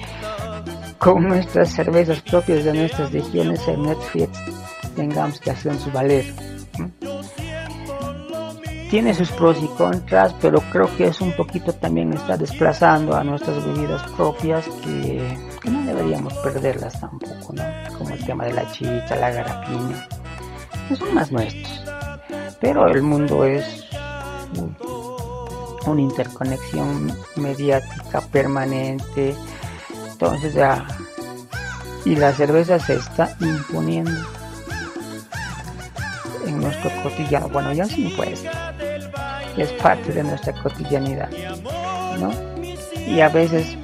con 0.96 1.28
nuestras 1.28 1.68
cervezas 1.68 2.22
propias 2.22 2.64
de 2.64 2.72
nuestras 2.72 3.12
regiones 3.12 3.68
en 3.68 3.82
nuestras 3.82 4.10
fiestas 4.12 4.50
tengamos 4.96 5.38
que 5.40 5.50
hacer 5.50 5.74
su 5.74 5.90
valer 5.90 6.24
tiene 8.92 9.14
sus 9.14 9.30
pros 9.30 9.56
y 9.62 9.68
contras, 9.68 10.34
pero 10.38 10.60
creo 10.70 10.86
que 10.98 11.06
es 11.06 11.22
un 11.22 11.32
poquito 11.32 11.72
también 11.72 12.12
está 12.12 12.36
desplazando 12.36 13.16
a 13.16 13.24
nuestras 13.24 13.64
bebidas 13.64 14.02
propias 14.18 14.66
que 14.84 15.34
no 15.64 15.82
deberíamos 15.86 16.34
perderlas 16.34 17.00
tampoco, 17.00 17.54
¿no? 17.54 17.62
Como 17.96 18.10
el 18.10 18.22
tema 18.26 18.44
de 18.44 18.52
la 18.52 18.70
chicha, 18.70 19.16
la 19.16 19.30
garapiña, 19.30 20.06
que 20.90 20.96
son 20.96 21.14
más 21.14 21.32
nuestros. 21.32 21.84
Pero 22.60 22.86
el 22.86 23.00
mundo 23.00 23.46
es 23.46 23.88
una 25.86 26.02
interconexión 26.02 27.16
mediática 27.36 28.20
permanente, 28.20 29.34
entonces 30.10 30.52
ya, 30.52 30.86
y 32.04 32.14
la 32.14 32.30
cerveza 32.34 32.78
se 32.78 32.96
está 32.96 33.34
imponiendo 33.40 34.20
en 36.46 36.60
nuestro 36.60 36.90
cotidiano, 37.02 37.48
bueno 37.48 37.72
ya 37.72 37.86
sin 37.86 38.08
impuesto, 38.08 38.50
es 39.58 39.72
parte 39.74 40.12
de 40.12 40.22
nuestra 40.22 40.52
cotidianidad, 40.62 41.28
¿no? 42.18 42.30
Y 43.06 43.20
a 43.20 43.28
veces 43.28 43.76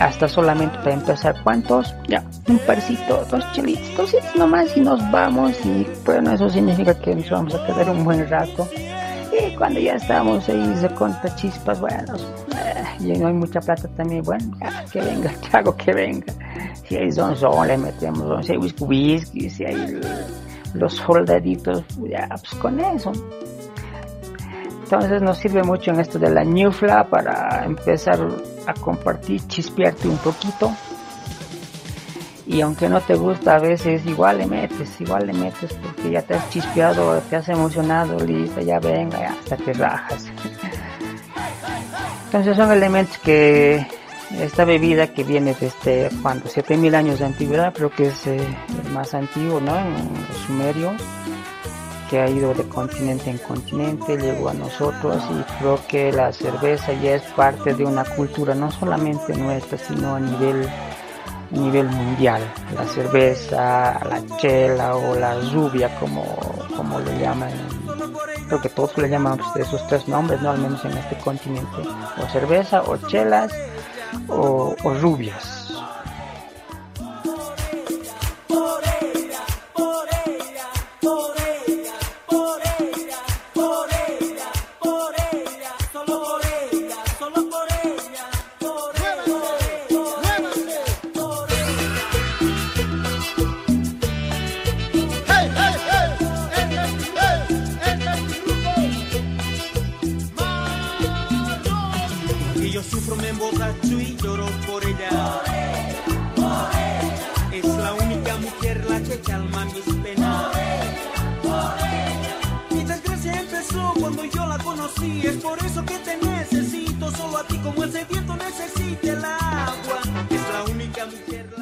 hasta 0.00 0.28
solamente 0.28 0.76
para 0.78 0.94
empezar, 0.94 1.34
¿cuántos? 1.42 1.94
Ya, 2.08 2.22
un 2.48 2.58
parcito, 2.60 3.24
dos 3.30 3.44
chelitos, 3.52 4.12
dos 4.12 4.36
nomás 4.36 4.76
y 4.76 4.80
nos 4.80 5.00
vamos 5.10 5.54
y 5.64 5.86
bueno, 6.04 6.32
eso 6.32 6.48
significa 6.50 6.94
que 7.00 7.14
nos 7.14 7.30
vamos 7.30 7.54
a 7.54 7.66
quedar 7.66 7.90
un 7.90 8.04
buen 8.04 8.28
rato. 8.28 8.68
Y 9.32 9.54
cuando 9.56 9.80
ya 9.80 9.94
estamos 9.96 10.48
ahí 10.48 10.76
se 10.80 10.88
conta 10.90 11.34
chispas, 11.36 11.80
bueno, 11.80 12.14
eh, 12.56 12.84
y 13.00 13.18
no 13.18 13.28
hay 13.28 13.34
mucha 13.34 13.60
plata 13.60 13.88
también, 13.96 14.22
bueno, 14.22 14.44
ya, 14.60 14.84
que 14.90 15.00
venga 15.00 15.30
el 15.32 15.40
trago, 15.40 15.76
que 15.76 15.92
venga. 15.92 16.32
Si 16.84 16.96
hay 16.96 17.10
zonzón, 17.10 17.66
le 17.66 17.76
metemos, 17.76 18.46
si 18.46 18.52
hay 18.52 18.58
whisky, 18.58 18.84
whisky, 18.84 19.50
si 19.50 19.64
hay 19.64 20.00
los 20.74 20.94
soldaditos, 20.94 21.84
ya, 22.08 22.28
pues 22.28 22.54
con 22.60 22.80
eso. 22.80 23.12
Entonces 24.86 25.20
nos 25.20 25.38
sirve 25.38 25.64
mucho 25.64 25.90
en 25.90 25.98
esto 25.98 26.16
de 26.16 26.30
la 26.30 26.44
ñufla 26.44 27.08
para 27.08 27.64
empezar 27.64 28.20
a 28.68 28.74
compartir, 28.74 29.44
chispearte 29.48 30.06
un 30.06 30.16
poquito. 30.18 30.72
Y 32.46 32.60
aunque 32.60 32.88
no 32.88 33.00
te 33.00 33.16
gusta, 33.16 33.56
a 33.56 33.58
veces 33.58 34.06
igual 34.06 34.38
le 34.38 34.46
metes, 34.46 35.00
igual 35.00 35.26
le 35.26 35.32
metes 35.32 35.72
porque 35.72 36.12
ya 36.12 36.22
te 36.22 36.34
has 36.34 36.48
chispeado, 36.50 37.20
te 37.28 37.34
has 37.34 37.48
emocionado, 37.48 38.16
listo, 38.24 38.60
ya 38.60 38.78
venga, 38.78 39.18
ya 39.18 39.32
hasta 39.32 39.56
te 39.56 39.72
rajas. 39.72 40.26
Entonces 42.26 42.56
son 42.56 42.70
elementos 42.70 43.18
que 43.18 43.84
esta 44.40 44.64
bebida 44.64 45.08
que 45.08 45.24
viene 45.24 45.56
desde 45.58 46.10
cuando 46.22 46.48
7000 46.48 46.94
años 46.94 47.18
de 47.18 47.24
antigüedad, 47.24 47.74
creo 47.74 47.90
que 47.90 48.06
es 48.06 48.24
eh, 48.28 48.36
el 48.36 48.92
más 48.92 49.14
antiguo, 49.14 49.60
¿no? 49.60 49.76
En 49.76 49.94
los 50.28 50.36
sumerios 50.46 51.02
que 52.08 52.20
ha 52.20 52.28
ido 52.28 52.54
de 52.54 52.64
continente 52.68 53.30
en 53.30 53.38
continente, 53.38 54.16
llegó 54.16 54.48
a 54.48 54.54
nosotros 54.54 55.22
y 55.30 55.58
creo 55.58 55.78
que 55.88 56.12
la 56.12 56.32
cerveza 56.32 56.92
ya 56.92 57.16
es 57.16 57.22
parte 57.34 57.74
de 57.74 57.84
una 57.84 58.04
cultura 58.04 58.54
no 58.54 58.70
solamente 58.70 59.36
nuestra, 59.36 59.78
sino 59.78 60.14
a 60.14 60.20
nivel, 60.20 60.68
nivel 61.50 61.88
mundial. 61.88 62.42
La 62.74 62.86
cerveza, 62.86 64.00
la 64.08 64.22
chela 64.38 64.96
o 64.96 65.14
la 65.14 65.40
rubia, 65.52 65.94
como, 65.98 66.24
como 66.76 67.00
le 67.00 67.18
llaman, 67.18 67.50
creo 68.48 68.60
que 68.60 68.68
todos 68.68 68.96
le 68.98 69.08
llaman 69.08 69.40
esos 69.56 69.86
tres 69.88 70.06
nombres, 70.08 70.40
no 70.42 70.50
al 70.50 70.58
menos 70.58 70.84
en 70.84 70.96
este 70.96 71.16
continente, 71.18 71.82
o 72.22 72.28
cerveza, 72.32 72.82
o 72.82 72.96
chelas, 73.08 73.52
o 74.28 74.74
rubias. 75.00 75.66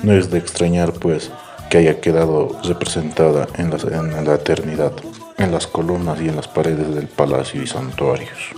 No 0.04 0.12
es 0.12 0.30
de 0.30 0.36
extrañar, 0.36 0.92
pues, 0.92 1.30
que 1.70 1.78
haya 1.78 1.98
quedado 1.98 2.60
representada 2.62 3.48
en 3.56 3.70
la, 3.70 4.34
eternidad, 4.34 4.92
en 5.38 5.50
las 5.50 5.66
columnas 5.66 6.20
y 6.20 6.28
en 6.28 6.36
las 6.36 6.46
paredes 6.46 6.94
del 6.94 7.08
palacio 7.08 7.62
y 7.62 7.66
santuarios. 7.66 8.52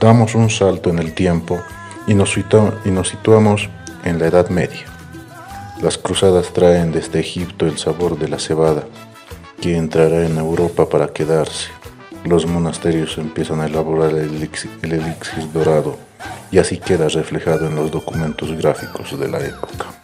Damos 0.00 0.34
un 0.34 0.48
salto 0.48 0.88
en 0.88 1.00
el 1.00 1.12
tiempo 1.12 1.60
y 2.06 2.14
nos, 2.14 2.32
situamos 2.32 3.68
en 4.04 4.18
la 4.18 4.26
Edad 4.28 4.48
Media. 4.48 4.86
Las 5.82 5.98
cruzadas 5.98 6.54
traen 6.54 6.92
desde 6.92 7.20
Egipto 7.20 7.66
el 7.66 7.76
sabor 7.76 8.18
de 8.18 8.28
la 8.28 8.38
cebada, 8.38 8.84
que 9.60 9.76
entrará 9.76 10.24
en 10.24 10.38
Europa 10.38 10.88
para 10.88 11.08
quedarse. 11.08 11.68
Los 12.24 12.46
monasterios 12.46 13.18
empiezan 13.18 13.60
a 13.60 13.66
elaborar 13.66 14.12
el 14.12 14.48
elixir 14.82 15.52
dorado 15.52 15.98
y 16.50 16.56
así 16.56 16.78
queda 16.78 17.06
reflejado 17.08 17.66
en 17.66 17.76
los 17.76 17.90
documentos 17.90 18.50
gráficos 18.52 19.18
de 19.20 19.28
la 19.28 19.40
época. 19.40 20.03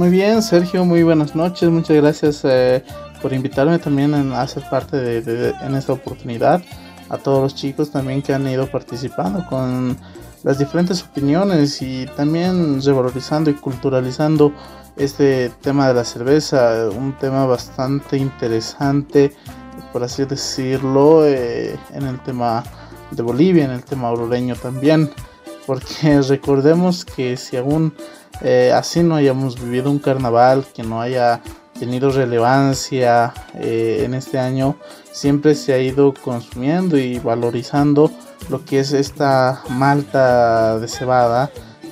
Muy 0.00 0.08
bien, 0.08 0.40
Sergio, 0.42 0.86
muy 0.86 1.02
buenas 1.02 1.34
noches. 1.36 1.68
Muchas 1.68 1.94
gracias 1.98 2.40
eh, 2.44 2.82
por 3.20 3.34
invitarme 3.34 3.78
también 3.78 4.14
a 4.32 4.46
ser 4.46 4.62
parte 4.70 4.96
de, 4.96 5.20
de- 5.20 5.50
en 5.60 5.74
esta 5.74 5.92
oportunidad. 5.92 6.62
A 7.10 7.18
todos 7.18 7.42
los 7.42 7.54
chicos 7.54 7.90
también 7.90 8.22
que 8.22 8.32
han 8.32 8.48
ido 8.48 8.66
participando 8.70 9.44
con 9.44 9.98
las 10.42 10.58
diferentes 10.58 11.02
opiniones 11.02 11.82
y 11.82 12.06
también 12.16 12.80
revalorizando 12.82 13.50
y 13.50 13.54
culturalizando 13.56 14.54
este 14.96 15.50
tema 15.60 15.88
de 15.88 15.92
la 15.92 16.04
cerveza, 16.06 16.88
un 16.88 17.12
tema 17.18 17.44
bastante 17.44 18.16
interesante, 18.16 19.34
por 19.92 20.02
así 20.02 20.24
decirlo, 20.24 21.26
eh, 21.26 21.78
en 21.92 22.06
el 22.06 22.18
tema 22.22 22.64
de 23.10 23.22
Bolivia, 23.22 23.66
en 23.66 23.72
el 23.72 23.84
tema 23.84 24.10
orureño 24.12 24.56
también, 24.56 25.10
porque 25.66 26.22
recordemos 26.26 27.04
que 27.04 27.36
si 27.36 27.58
aún 27.58 27.92
eh, 28.42 28.72
así 28.74 29.02
no 29.02 29.16
hayamos 29.16 29.60
vivido 29.60 29.90
un 29.90 29.98
carnaval 29.98 30.64
que 30.74 30.82
no 30.82 31.00
haya 31.00 31.40
tenido 31.78 32.10
relevancia 32.10 33.32
eh, 33.54 34.02
en 34.04 34.14
este 34.14 34.38
año, 34.38 34.76
siempre 35.12 35.54
se 35.54 35.72
ha 35.72 35.78
ido 35.78 36.12
consumiendo 36.12 36.98
y 36.98 37.18
valorizando 37.18 38.10
lo 38.48 38.64
que 38.64 38.80
es 38.80 38.92
esta 38.92 39.62
malta 39.70 40.78
de 40.78 40.88
cebada, 40.88 41.50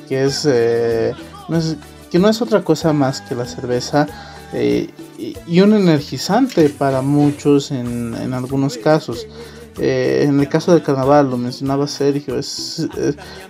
que 0.08 0.24
es, 0.24 0.46
eh, 0.50 1.14
no 1.48 1.56
es- 1.56 1.76
que 2.10 2.18
no 2.18 2.28
es 2.28 2.40
otra 2.42 2.62
cosa 2.62 2.92
más 2.92 3.20
que 3.20 3.34
la 3.34 3.44
cerveza 3.46 4.06
eh, 4.52 4.90
y, 5.46 5.60
un 5.60 5.74
energizante 5.74 6.70
para 6.70 7.02
muchos 7.02 7.70
en 7.70 8.32
algunos 8.32 8.78
casos. 8.78 9.26
Eh, 9.80 10.24
en 10.26 10.40
el 10.40 10.48
caso 10.48 10.72
del 10.72 10.82
carnaval, 10.82 11.30
lo 11.30 11.36
mencionaba 11.36 11.86
Sergio, 11.86 12.38
es, 12.38 12.88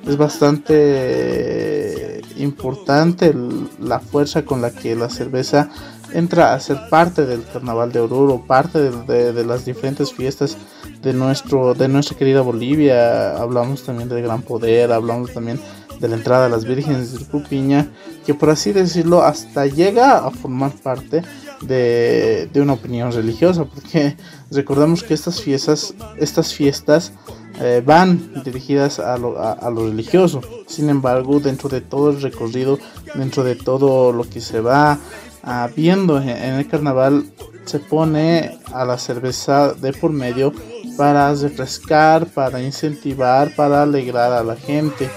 es, 0.07 0.17
bastante 0.17 2.21
importante 2.37 3.35
la 3.81 4.01
fuerza 4.01 4.45
con 4.45 4.61
la 4.61 4.71
que 4.71 4.95
la 4.95 5.09
cerveza 5.09 5.71
entra 6.13 6.55
a 6.55 6.61
ser 6.61 6.79
parte 6.91 7.27
del 7.27 7.45
carnaval 7.53 7.93
de 7.93 8.01
Oruro, 8.01 8.43
parte 8.47 8.91
de, 8.91 9.33
de- 9.33 9.45
las 9.45 9.65
diferentes 9.65 10.13
fiestas 10.13 10.57
de 11.03 11.13
nuestro 11.13 11.75
de 11.75 11.89
nuestra 11.89 12.17
querida 12.17 12.41
Bolivia. 12.41 13.37
Hablamos 13.37 13.85
también 13.85 14.09
del 14.09 14.23
Gran 14.23 14.43
Poder, 14.43 14.93
hablamos 14.93 15.33
también 15.33 15.61
de 16.01 16.09
la 16.09 16.17
entrada 16.17 16.45
de 16.45 16.51
las 16.51 16.65
vírgenes 16.65 17.13
de 17.13 17.25
Pupiña, 17.25 17.89
que 18.25 18.35
por 18.35 18.51
así 18.51 18.73
decirlo 18.73 19.23
hasta 19.23 19.67
llega 19.67 20.19
a 20.19 20.31
formar 20.31 20.73
parte 20.73 21.23
de, 21.63 22.51
una 22.57 22.75
opinión 22.75 23.13
religiosa, 23.13 23.65
porque 23.65 24.17
recordamos 24.51 25.03
que 25.03 25.15
estas 25.15 25.41
fiestas, 25.41 25.95
estas 26.17 26.55
fiestas 26.55 27.13
eh, 27.61 27.83
van 27.85 28.43
dirigidas 28.45 28.99
a 29.01 29.17
lo, 29.19 29.41
a, 29.41 29.71
lo, 29.71 29.89
religioso. 29.89 30.41
Sin 30.67 30.91
embargo, 30.91 31.41
dentro 31.41 31.69
de 31.69 31.81
todo 31.81 32.11
el 32.11 32.23
recorrido, 32.23 32.79
dentro 33.15 33.45
de 33.45 33.57
todo 33.57 34.13
lo 34.13 34.25
que 34.25 34.41
se 34.41 34.61
va 34.61 34.99
ah, 35.43 35.69
viendo 35.75 36.21
en, 36.21 36.29
el 36.29 36.69
carnaval, 36.69 37.25
se 37.65 37.81
pone 37.81 38.59
a 38.73 38.85
la 38.85 38.99
cerveza 38.99 39.75
de 39.75 39.93
por 39.93 40.13
medio 40.13 40.53
para 40.97 41.35
refrescar, 41.35 42.27
para 42.27 42.63
incentivar, 42.63 43.55
para 43.55 43.83
alegrar 43.83 44.33
a 44.33 44.43
la 44.43 44.57
gente. 44.57 45.11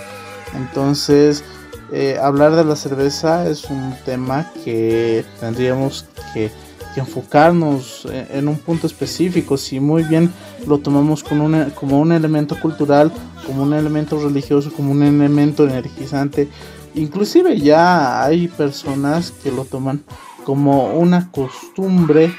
Entonces, 0.55 1.43
eh, 1.91 2.17
hablar 2.21 2.55
de 2.55 2.63
la 2.63 2.75
cerveza 2.75 3.49
es 3.49 3.65
un 3.69 3.93
tema 4.05 4.51
que 4.63 5.25
tendríamos 5.39 6.05
que, 6.33 6.51
enfocarnos 6.93 8.05
en, 8.11 8.49
un 8.49 8.57
punto 8.57 8.85
específico. 8.85 9.55
Si 9.55 9.79
muy 9.79 10.03
bien 10.03 10.29
lo 10.67 10.79
tomamos 10.79 11.23
como 11.23 12.01
un 12.01 12.11
elemento 12.11 12.59
cultural, 12.59 13.13
como 13.47 13.63
un 13.63 13.73
elemento 13.73 14.19
religioso, 14.19 14.73
como 14.73 14.91
un 14.91 15.01
elemento 15.01 15.63
energizante, 15.65 16.49
inclusive 16.93 17.57
ya 17.57 18.21
hay 18.25 18.49
personas 18.49 19.31
que 19.31 19.53
lo 19.53 19.63
toman 19.63 20.03
como 20.43 20.93
una 20.95 21.31
costumbre 21.31 22.33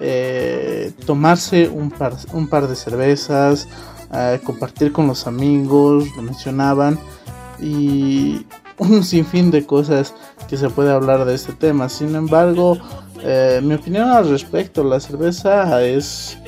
eh, 0.00 0.92
tomarse 1.06 1.68
un 1.68 1.90
par, 1.90 2.14
un 2.32 2.46
par 2.46 2.68
de 2.68 2.76
cervezas, 2.76 3.68
eh, 4.14 4.40
compartir 4.44 4.92
con 4.92 5.08
los 5.08 5.26
amigos, 5.26 6.04
lo 6.16 6.22
mencionaban, 6.22 6.98
y 7.60 8.46
un 8.78 9.04
sinfín 9.04 9.50
de 9.50 9.66
cosas 9.66 10.14
que 10.48 10.56
se 10.56 10.70
puede 10.70 10.90
hablar 10.90 11.24
de 11.24 11.34
este 11.34 11.52
tema. 11.52 11.88
Sin 11.88 12.14
embargo, 12.14 12.78
eh, 13.22 13.60
mi 13.62 13.74
opinión 13.74 14.08
al 14.08 14.28
respecto, 14.28 14.84
la 14.84 15.00
cerveza 15.00 15.82
es, 15.84 16.38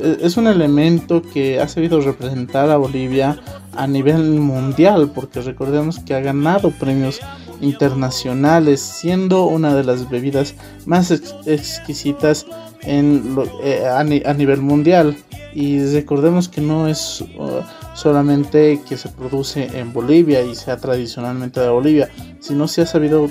es 0.00 0.36
un 0.36 0.46
elemento 0.46 1.22
que 1.22 1.60
ha 1.60 1.68
sabido 1.68 2.00
representar 2.00 2.70
a 2.70 2.76
Bolivia 2.76 3.40
a 3.76 3.86
nivel 3.86 4.40
mundial, 4.40 5.12
porque 5.14 5.40
recordemos 5.40 6.00
que 6.00 6.14
ha 6.14 6.20
ganado 6.20 6.70
premios 6.70 7.20
internacionales, 7.60 8.80
siendo 8.80 9.44
una 9.44 9.74
de 9.74 9.84
las 9.84 10.08
bebidas 10.08 10.54
más 10.86 11.10
exquisitas 11.10 12.46
en 12.82 13.36
eh, 13.62 13.86
a, 13.86 14.34
nivel 14.34 14.60
mundial. 14.60 15.16
Y 15.54 15.84
recordemos 15.92 16.48
que 16.48 16.60
no 16.60 16.88
es 16.88 17.20
uh, 17.20 17.62
solamente 17.94 18.80
que 18.88 18.96
se 18.96 19.08
produce 19.08 19.78
en 19.78 19.92
Bolivia 19.92 20.42
y 20.42 20.54
sea 20.54 20.76
tradicionalmente 20.76 21.60
de 21.60 21.68
Bolivia, 21.68 22.10
sino 22.40 22.68
se 22.68 22.82
ha 22.82 22.86
sabido 22.86 23.28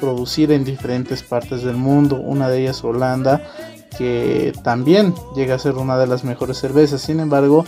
producir 0.00 0.50
en 0.52 0.64
diferentes 0.64 1.22
partes 1.22 1.62
del 1.62 1.76
mundo. 1.76 2.16
Una 2.16 2.48
de 2.48 2.62
ellas 2.62 2.82
Holanda, 2.82 3.42
que 3.96 4.52
también 4.64 5.14
llega 5.36 5.54
a 5.54 5.58
ser 5.58 5.74
una 5.74 5.98
de 5.98 6.06
las 6.06 6.24
mejores 6.24 6.58
cervezas. 6.58 7.02
Sin 7.02 7.20
embargo, 7.20 7.64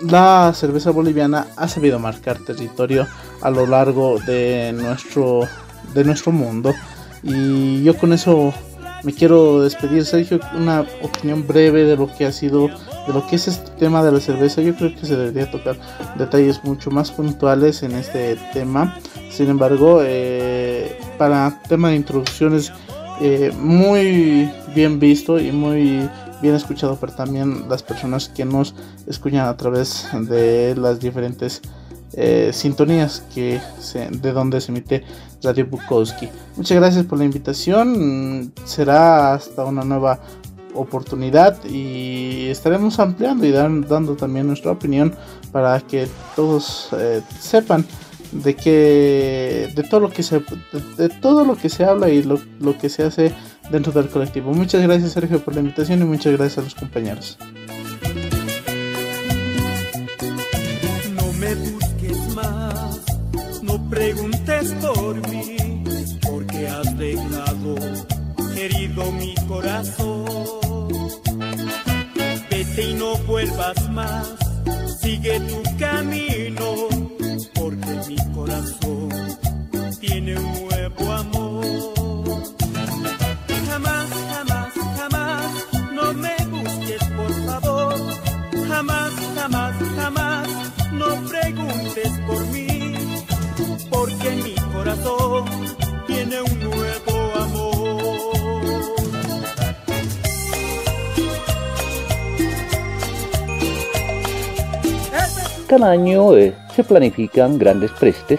la 0.00 0.52
cerveza 0.54 0.90
boliviana 0.90 1.46
ha 1.56 1.68
sabido 1.68 1.98
marcar 1.98 2.38
territorio 2.38 3.06
a 3.40 3.50
lo 3.50 3.66
largo 3.66 4.18
de 4.26 4.72
nuestro, 4.74 5.42
de 5.94 6.04
nuestro 6.04 6.32
mundo. 6.32 6.74
Y 7.22 7.84
yo 7.84 7.96
con 7.96 8.12
eso 8.12 8.52
me 9.04 9.12
quiero 9.12 9.62
despedir, 9.62 10.04
Sergio, 10.04 10.40
una 10.56 10.84
opinión 11.02 11.46
breve 11.46 11.84
de 11.84 11.96
lo 11.96 12.12
que 12.12 12.26
ha 12.26 12.32
sido, 12.32 12.68
de 13.06 13.12
lo 13.12 13.26
que 13.26 13.36
es 13.36 13.48
este 13.48 13.70
tema 13.72 14.02
de 14.02 14.12
la 14.12 14.20
cerveza. 14.20 14.62
Yo 14.62 14.74
creo 14.74 14.94
que 14.94 15.06
se 15.06 15.16
debería 15.16 15.50
tocar 15.50 15.76
detalles 16.16 16.62
mucho 16.64 16.90
más 16.90 17.10
puntuales 17.10 17.82
en 17.82 17.92
este 17.92 18.36
tema. 18.52 18.98
Sin 19.30 19.48
embargo, 19.48 20.00
eh, 20.02 20.96
para 21.18 21.62
tema 21.68 21.90
de 21.90 21.96
introducciones, 21.96 22.72
eh, 23.20 23.52
muy 23.58 24.50
bien 24.74 24.98
visto 24.98 25.38
y 25.38 25.52
muy 25.52 26.08
bien 26.40 26.54
escuchado 26.54 26.96
por 26.96 27.12
también 27.12 27.68
las 27.68 27.82
personas 27.82 28.28
que 28.28 28.44
nos 28.44 28.74
escuchan 29.06 29.46
a 29.46 29.56
través 29.56 30.08
de 30.12 30.74
las 30.76 30.98
diferentes 30.98 31.62
eh, 32.14 32.50
sintonías 32.52 33.22
que 33.34 33.60
de 34.10 34.32
donde 34.32 34.60
se 34.60 34.70
emite 34.70 35.04
Radio 35.42 35.66
Bukowski. 35.66 36.28
Muchas 36.56 36.76
gracias 36.76 37.04
por 37.06 37.18
la 37.18 37.24
invitación. 37.24 38.52
Será 38.64 39.34
hasta 39.34 39.64
una 39.64 39.82
nueva 39.82 40.20
oportunidad 40.74 41.64
y 41.64 42.48
estaremos 42.48 42.98
ampliando 42.98 43.46
y 43.46 43.52
dando 43.52 44.16
también 44.16 44.46
nuestra 44.46 44.72
opinión 44.72 45.14
para 45.50 45.80
que 45.80 46.08
todos 46.36 46.88
eh, 46.92 47.22
sepan 47.38 47.84
de 48.32 48.56
que 48.56 49.70
de 49.74 49.82
todo 49.82 50.00
lo 50.00 50.10
que 50.10 50.22
se 50.22 50.42
de, 50.96 51.08
todo 51.08 51.44
lo 51.44 51.56
que 51.56 51.68
se 51.68 51.84
habla 51.84 52.08
y 52.08 52.22
lo, 52.22 52.40
lo, 52.60 52.78
que 52.78 52.88
se 52.88 53.02
hace 53.02 53.34
dentro 53.70 53.92
del 53.92 54.08
colectivo. 54.08 54.52
Muchas 54.54 54.82
gracias 54.82 55.12
Sergio 55.12 55.40
por 55.40 55.54
la 55.54 55.60
invitación 55.60 56.00
y 56.00 56.04
muchas 56.04 56.32
gracias 56.32 56.58
a 56.58 56.62
los 56.62 56.74
compañeros. 56.74 57.38
preguntes 63.92 64.72
por 64.80 65.28
mí, 65.28 65.84
porque 66.22 66.66
has 66.66 66.96
dejado 66.96 67.76
herido 68.56 69.12
mi 69.12 69.34
corazón. 69.46 70.61
Más, 73.90 74.26
sigue 75.00 75.40
tu 75.40 75.62
camino, 75.78 75.91
Cada 105.72 105.90
año 105.90 106.36
eh, 106.36 106.54
se 106.76 106.84
planifican 106.84 107.56
grandes 107.56 107.90
prestes 107.92 108.38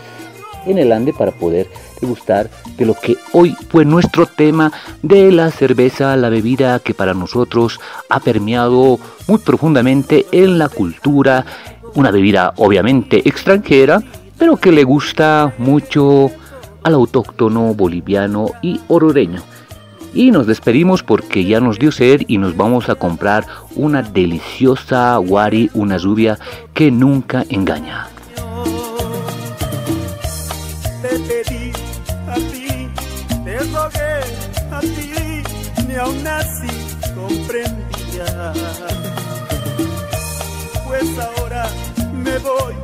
en 0.68 0.78
el 0.78 0.92
Ande 0.92 1.14
para 1.14 1.32
poder 1.32 1.68
degustar 2.00 2.48
de 2.78 2.86
lo 2.86 2.94
que 2.94 3.18
hoy 3.32 3.58
fue 3.70 3.86
nuestro 3.86 4.28
tema 4.28 4.72
de 5.02 5.32
la 5.32 5.50
cerveza, 5.50 6.16
la 6.16 6.30
bebida 6.30 6.78
que 6.78 6.94
para 6.94 7.16
nosotros 7.16 7.80
ha 8.08 8.20
permeado 8.20 9.00
muy 9.28 9.40
profundamente 9.40 10.28
en 10.32 10.60
la 10.60 10.70
cultura, 10.70 11.44
una 11.96 12.12
bebida 12.12 12.54
obviamente 12.58 13.28
extranjera, 13.28 14.04
pero 14.38 14.58
que 14.58 14.72
le 14.72 14.84
gusta 14.84 15.56
mucho 15.58 16.30
al 16.84 16.94
autóctono 16.94 17.74
boliviano 17.74 18.52
y 18.62 18.80
orureño. 18.90 19.42
Y 20.14 20.30
nos 20.30 20.46
despedimos 20.46 21.02
porque 21.02 21.44
ya 21.44 21.60
nos 21.60 21.80
dio 21.80 21.92
sed 21.92 22.22
y 22.28 22.38
nos 22.38 22.56
vamos 22.56 22.88
a 22.90 22.96
comprar 22.96 23.48
una 23.76 24.04
deliciosa 24.04 25.20
wari, 25.20 25.72
una 25.74 25.98
lluvia 25.98 26.38
que 26.74 26.92
nunca 26.92 27.44
engaña. 27.50 28.10
Te 31.02 31.20
pedí 31.20 31.72
a 32.28 32.36
ti, 32.36 32.88
te 33.44 33.58
rogué 33.58 34.22
a 34.72 34.80
ti, 34.82 35.88
ni 35.88 35.96
aún 35.96 36.28
así 36.28 36.68
comprendía. 37.16 38.54
Pues 40.86 41.10
ahora 41.18 41.68
me 42.14 42.38
voy 42.38 42.76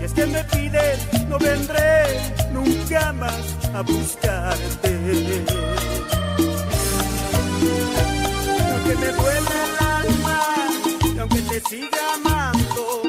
y 0.00 0.04
es 0.04 0.12
que 0.12 0.26
me 0.26 0.42
pides, 0.44 1.28
no 1.28 1.38
vendré 1.38 2.18
nunca 2.52 3.12
más 3.12 3.56
a 3.72 3.82
buscarte. 3.82 4.92
Aunque 8.92 9.06
me 9.06 9.12
duele 9.12 9.38
el 9.40 9.86
alma, 9.86 10.38
y 11.14 11.18
aunque 11.18 11.40
te 11.40 11.60
siga 11.60 12.14
amando, 12.14 13.02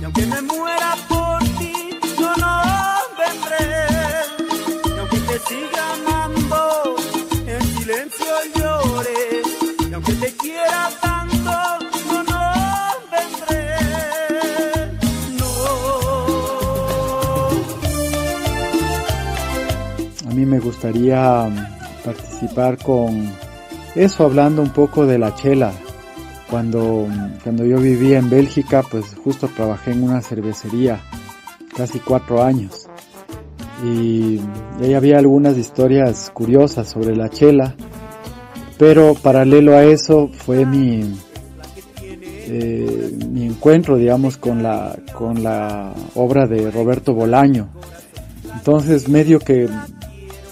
y 0.00 0.04
aunque 0.04 0.26
me 0.26 0.42
muera 0.42 0.96
por 1.08 1.38
ti, 1.58 1.98
no, 2.18 2.34
no 2.34 2.62
vendré. 3.16 3.86
Y 4.86 4.98
aunque 4.98 5.18
te 5.18 5.38
siga 5.38 5.92
amando, 5.94 6.96
en 7.46 7.62
silencio 7.78 8.26
llore, 8.56 9.42
y 9.88 9.94
aunque 9.94 10.12
te 10.14 10.32
quiera 10.34 10.90
tanto, 11.00 11.50
me 20.46 20.58
gustaría 20.58 21.44
mm, 21.44 22.02
participar 22.04 22.76
con 22.78 23.32
eso, 23.94 24.24
hablando 24.24 24.62
un 24.62 24.70
poco 24.70 25.06
de 25.06 25.18
la 25.18 25.34
chela. 25.34 25.72
Cuando, 26.48 27.06
cuando 27.44 27.64
yo 27.64 27.78
vivía 27.78 28.18
en 28.18 28.28
Bélgica, 28.28 28.82
pues 28.88 29.14
justo 29.22 29.48
trabajé 29.54 29.92
en 29.92 30.02
una 30.02 30.20
cervecería, 30.20 31.00
casi 31.76 32.00
cuatro 32.00 32.42
años. 32.42 32.88
Y 33.84 34.40
ahí 34.80 34.94
había 34.94 35.18
algunas 35.18 35.56
historias 35.56 36.30
curiosas 36.34 36.88
sobre 36.88 37.16
la 37.16 37.28
chela. 37.28 37.74
pero 38.78 39.14
paralelo 39.14 39.76
a 39.76 39.84
eso 39.84 40.30
fue 40.32 40.64
mi, 40.64 41.14
eh, 42.52 43.12
mi 43.28 43.44
encuentro, 43.44 43.96
digamos, 43.96 44.36
con 44.36 44.62
la, 44.62 44.98
con 45.14 45.42
la 45.42 45.92
obra 46.14 46.46
de 46.46 46.70
Roberto 46.70 47.14
Bolaño. 47.14 47.68
Entonces, 48.54 49.08
medio 49.08 49.38
que 49.38 49.68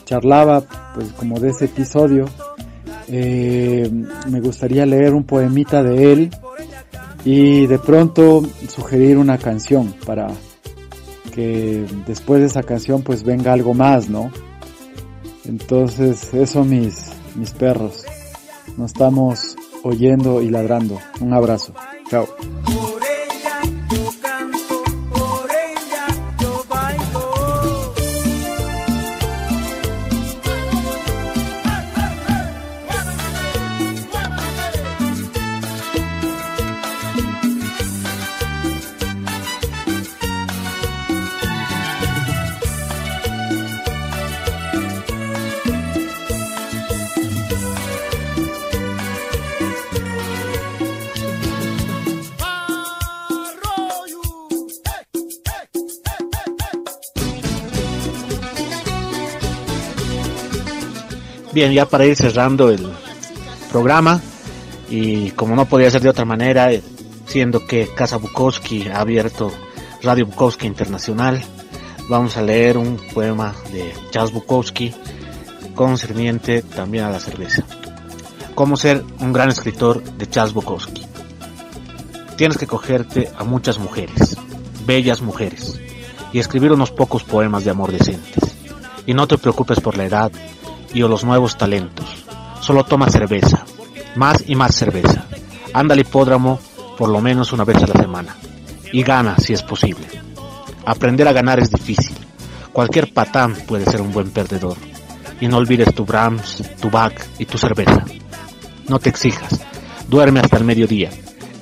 charlaba, 0.04 0.62
pues, 0.94 1.12
como 1.12 1.40
de 1.40 1.50
ese 1.50 1.66
episodio, 1.66 2.26
eh, 3.10 3.90
me 4.28 4.40
gustaría 4.40 4.86
leer 4.86 5.14
un 5.14 5.24
poemita 5.24 5.82
de 5.82 6.12
él 6.12 6.30
y 7.24 7.66
de 7.66 7.78
pronto 7.78 8.42
sugerir 8.68 9.18
una 9.18 9.38
canción 9.38 9.94
para 10.06 10.28
que 11.34 11.84
después 12.06 12.40
de 12.40 12.46
esa 12.46 12.62
canción 12.62 13.02
pues 13.02 13.22
venga 13.22 13.52
algo 13.52 13.74
más, 13.74 14.08
¿no? 14.08 14.30
Entonces, 15.44 16.32
eso 16.34 16.64
mis, 16.64 17.10
mis 17.34 17.52
perros. 17.52 18.04
Nos 18.76 18.92
estamos 18.92 19.56
oyendo 19.82 20.42
y 20.42 20.50
ladrando. 20.50 20.98
Un 21.20 21.32
abrazo. 21.32 21.72
Chao. 22.10 22.28
Bien, 61.52 61.72
ya 61.72 61.86
para 61.86 62.04
ir 62.04 62.14
cerrando 62.14 62.70
el 62.70 62.86
programa, 63.70 64.20
y 64.90 65.30
como 65.30 65.56
no 65.56 65.64
podía 65.64 65.90
ser 65.90 66.02
de 66.02 66.10
otra 66.10 66.26
manera, 66.26 66.72
eh, 66.72 66.82
siendo 67.26 67.66
que 67.66 67.88
Casa 67.94 68.18
Bukowski 68.18 68.88
ha 68.88 69.00
abierto 69.00 69.50
Radio 70.02 70.26
Bukowski 70.26 70.66
Internacional, 70.66 71.42
vamos 72.08 72.36
a 72.36 72.42
leer 72.42 72.76
un 72.76 72.98
poema 73.14 73.54
de 73.72 73.94
Charles 74.10 74.32
Bukowski 74.32 74.94
concerniente 75.74 76.62
también 76.62 77.04
a 77.04 77.10
la 77.10 77.20
cerveza. 77.20 77.64
Cómo 78.54 78.76
ser 78.76 79.02
un 79.20 79.32
gran 79.32 79.48
escritor 79.48 80.02
de 80.02 80.28
Charles 80.28 80.52
Bukowski. 80.52 81.06
Tienes 82.36 82.58
que 82.58 82.66
cogerte 82.66 83.30
a 83.36 83.44
muchas 83.44 83.78
mujeres, 83.78 84.36
bellas 84.84 85.22
mujeres, 85.22 85.80
y 86.32 86.40
escribir 86.40 86.72
unos 86.72 86.90
pocos 86.90 87.24
poemas 87.24 87.64
de 87.64 87.70
amor 87.70 87.90
decentes. 87.90 88.54
Y 89.06 89.14
no 89.14 89.26
te 89.26 89.38
preocupes 89.38 89.80
por 89.80 89.96
la 89.96 90.04
edad 90.04 90.32
o 91.02 91.08
los 91.08 91.24
nuevos 91.24 91.56
talentos. 91.56 92.06
Solo 92.60 92.84
toma 92.84 93.08
cerveza, 93.10 93.64
más 94.16 94.44
y 94.46 94.54
más 94.54 94.74
cerveza. 94.74 95.24
Anda 95.72 95.94
al 95.94 96.00
hipódromo 96.00 96.58
por 96.98 97.08
lo 97.08 97.20
menos 97.20 97.52
una 97.52 97.64
vez 97.64 97.76
a 97.82 97.86
la 97.86 97.94
semana. 97.94 98.36
Y 98.92 99.02
gana 99.02 99.36
si 99.38 99.52
es 99.52 99.62
posible. 99.62 100.06
Aprender 100.84 101.28
a 101.28 101.32
ganar 101.32 101.60
es 101.60 101.70
difícil. 101.70 102.16
Cualquier 102.72 103.12
patán 103.12 103.54
puede 103.66 103.84
ser 103.84 104.00
un 104.00 104.12
buen 104.12 104.30
perdedor. 104.30 104.76
Y 105.40 105.46
no 105.46 105.58
olvides 105.58 105.94
tu 105.94 106.04
Brahms, 106.04 106.62
tu 106.80 106.90
Bach 106.90 107.14
y 107.38 107.44
tu 107.44 107.58
cerveza. 107.58 108.04
No 108.88 108.98
te 108.98 109.10
exijas. 109.10 109.60
Duerme 110.08 110.40
hasta 110.40 110.56
el 110.56 110.64
mediodía. 110.64 111.10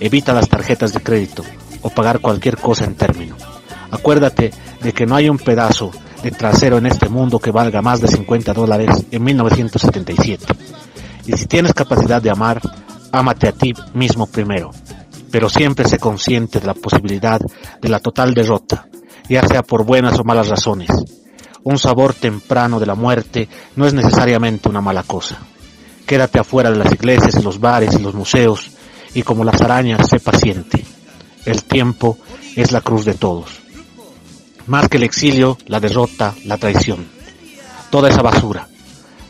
Evita 0.01 0.32
las 0.32 0.49
tarjetas 0.49 0.93
de 0.93 1.01
crédito 1.01 1.43
o 1.82 1.91
pagar 1.91 2.20
cualquier 2.20 2.57
cosa 2.57 2.84
en 2.84 2.95
término. 2.95 3.37
Acuérdate 3.91 4.53
de 4.82 4.93
que 4.93 5.07
no 5.07 5.16
hay 5.16 5.28
un 5.28 5.39
pedazo 5.39 5.91
trasero 6.31 6.79
en 6.79 6.87
este 6.87 7.09
mundo 7.09 7.39
que 7.39 7.51
valga 7.51 7.83
más 7.83 8.01
de 8.01 8.09
50 8.09 8.53
dólares 8.53 9.05
en 9.11 9.22
1977. 9.22 10.47
Y 11.27 11.33
si 11.37 11.47
tienes 11.47 11.74
capacidad 11.74 12.22
de 12.22 12.31
amar, 12.31 12.61
ámate 13.12 13.49
a 13.49 13.53
ti 13.53 13.74
mismo 13.95 14.27
primero. 14.27 14.70
Pero 15.31 15.49
siempre 15.49 15.89
sé 15.89 15.99
consciente 15.99 16.61
de 16.61 16.66
la 16.66 16.74
posibilidad 16.74 17.41
de 17.81 17.89
la 17.89 18.01
total 18.01 18.33
derrota, 18.35 18.87
ya 19.29 19.47
sea 19.47 19.62
por 19.62 19.85
buenas 19.85 20.18
o 20.18 20.24
malas 20.24 20.49
razones. 20.49 20.91
Un 21.62 21.79
sabor 21.79 22.14
temprano 22.14 22.79
de 22.79 22.87
la 22.87 22.95
muerte 22.95 23.49
no 23.74 23.87
es 23.87 23.93
necesariamente 23.93 24.68
una 24.68 24.81
mala 24.81 25.03
cosa. 25.03 25.39
Quédate 26.07 26.39
afuera 26.39 26.70
de 26.70 26.79
las 26.79 26.93
iglesias 26.93 27.35
y 27.35 27.43
los 27.43 27.59
bares 27.59 27.95
y 27.95 28.03
los 28.03 28.14
museos 28.14 28.70
y 29.14 29.22
como 29.22 29.45
las 29.45 29.61
arañas 29.61 30.09
sé 30.09 30.20
paciente. 30.20 30.85
El 31.45 31.64
tiempo 31.64 32.18
es 32.55 32.70
la 32.70 32.81
cruz 32.81 33.05
de 33.05 33.14
todos 33.14 33.66
más 34.67 34.89
que 34.89 34.97
el 34.97 35.05
exilio, 35.05 35.59
la 35.67 35.81
derrota, 35.81 36.35
la 36.45 36.59
traición. 36.59 37.07
Toda 37.91 38.09
esa 38.09 38.23
basura. 38.23 38.69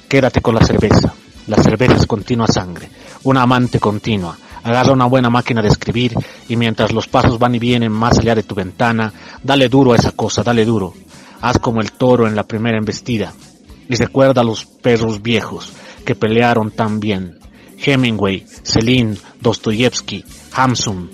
Quédate 0.09 0.41
con 0.41 0.55
la 0.55 0.65
cerveza. 0.65 1.13
La 1.47 1.57
cerveza 1.63 1.95
es 1.95 2.07
continua 2.07 2.49
sangre, 2.49 2.91
una 3.23 3.43
amante 3.43 3.79
continua. 3.79 4.37
Agarra 4.65 4.93
una 4.93 5.07
buena 5.07 5.31
máquina 5.31 5.63
de 5.63 5.69
escribir 5.69 6.15
y 6.49 6.57
mientras 6.57 6.93
los 6.93 7.07
pasos 7.07 7.39
van 7.39 7.55
y 7.55 7.61
vienen 7.61 7.93
más 7.93 8.19
allá 8.19 8.35
de 8.35 8.43
tu 8.43 8.57
ventana, 8.57 9.13
dale 9.45 9.69
duro 9.69 9.93
a 9.93 9.97
esa 9.97 10.11
cosa, 10.11 10.43
dale 10.43 10.65
duro. 10.65 10.95
Haz 11.41 11.59
como 11.61 11.81
el 11.81 11.93
toro 11.93 12.27
en 12.27 12.35
la 12.35 12.43
primera 12.43 12.79
embestida. 12.79 13.33
Y 13.89 13.95
recuerda 13.95 14.41
a 14.41 14.45
los 14.45 14.65
perros 14.65 15.23
viejos 15.23 15.73
que 16.05 16.17
pelearon 16.17 16.73
tan 16.73 16.99
bien. 16.99 17.39
Hemingway, 17.79 18.45
Celine, 18.65 19.17
Dostoyevsky, 19.41 20.25
Hamsun, 20.53 21.11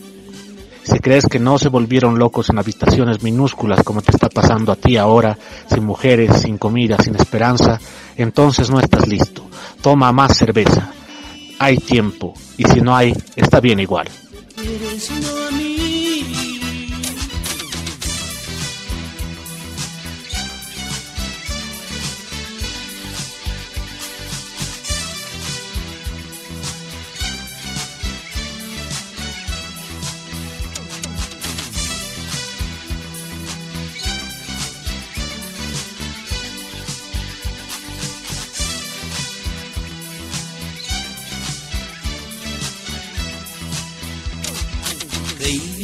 si 0.82 0.98
crees 0.98 1.26
que 1.26 1.38
no 1.38 1.58
se 1.58 1.68
volvieron 1.68 2.18
locos 2.18 2.50
en 2.50 2.58
habitaciones 2.58 3.22
minúsculas 3.22 3.82
como 3.84 4.02
te 4.02 4.10
está 4.10 4.28
pasando 4.28 4.72
a 4.72 4.76
ti 4.76 4.96
ahora, 4.96 5.38
sin 5.72 5.84
mujeres, 5.84 6.42
sin 6.42 6.58
comida, 6.58 6.96
sin 7.02 7.14
esperanza, 7.16 7.80
entonces 8.16 8.70
no 8.70 8.80
estás 8.80 9.06
listo. 9.06 9.44
Toma 9.80 10.12
más 10.12 10.36
cerveza. 10.36 10.92
Hay 11.58 11.78
tiempo, 11.78 12.34
y 12.56 12.64
si 12.64 12.80
no 12.80 12.96
hay, 12.96 13.14
está 13.36 13.60
bien 13.60 13.78
igual. 13.80 14.08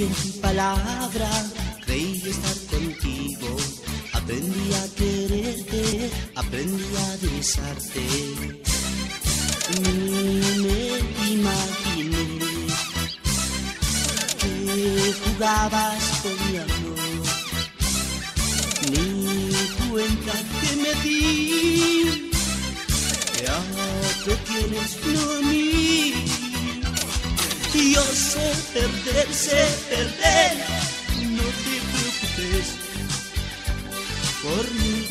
En 0.03 0.13
tu 0.15 0.41
palabra, 0.41 1.29
creí 1.85 2.23
estar 2.25 2.57
contigo. 2.71 3.57
Aprendí 4.13 4.75
a 4.75 4.95
quererte, 4.95 6.11
aprendí 6.37 6.85
a 6.97 7.17
besarte. 7.23 8.07
Ni 9.83 9.99
me 10.65 10.81
imaginé 11.35 12.25
que 14.41 15.15
jugabas 15.25 16.05
con 16.23 16.37
mi 16.47 16.59
amor. 16.59 17.27
Ni 18.93 19.09
cuenta 19.91 20.33
que 20.61 20.71
me 20.83 20.93
di 21.03 22.31
que 23.35 23.49
a 23.49 23.59
otro 23.59 24.37
quieres, 24.47 24.93
no 25.07 25.21
a 25.33 25.41
mí. 25.51 26.18
Yo 27.79 28.03
sé 28.03 28.53
perder, 28.75 29.33
sé 29.33 29.69
perder, 29.89 30.53
no 31.31 31.45
te 31.63 31.75
preocupes 31.91 32.67
por 34.43 34.65
mí. 34.81 35.07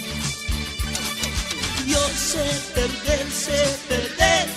Yo 1.88 2.04
sé 2.10 2.46
perder, 2.76 3.26
sé 3.32 3.78
perder, 3.88 4.48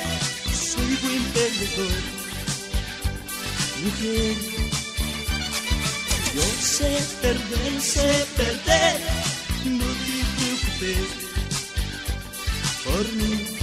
soy 0.52 0.96
buen 1.02 1.22
perdedor. 1.34 2.02
Mujer, 3.84 4.36
yo 6.34 6.48
sé 6.60 6.90
perder, 7.22 7.80
sé 7.80 8.26
perder, 8.36 9.00
no 9.66 9.86
te 9.86 10.18
preocupes 10.34 11.08
por 12.84 13.12
mí. 13.12 13.60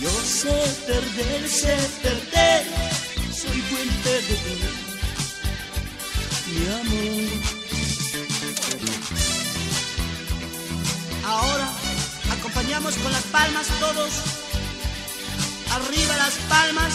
Yo 0.00 0.10
sé 0.24 0.50
perder, 0.86 1.48
sé 1.48 1.76
perder, 2.02 2.31
Con 12.82 13.12
las 13.12 13.22
palmas 13.30 13.68
todos. 13.78 14.12
Arriba 15.70 16.16
las 16.16 16.34
palmas. 16.48 16.92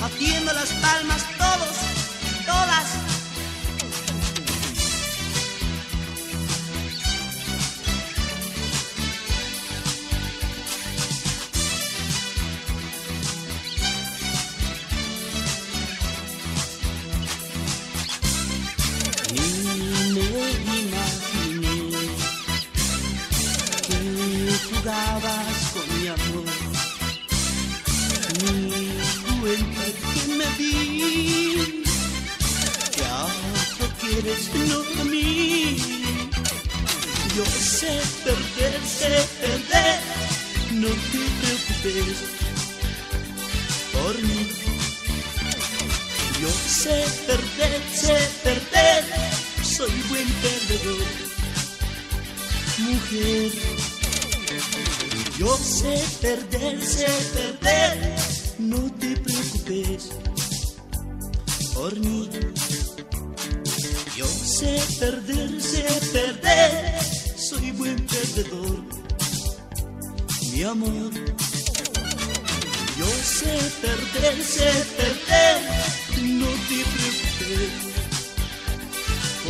Batiendo 0.00 0.52
las 0.52 0.70
palmas 0.74 1.24
todos. 1.36 2.46
Todas. 2.46 3.05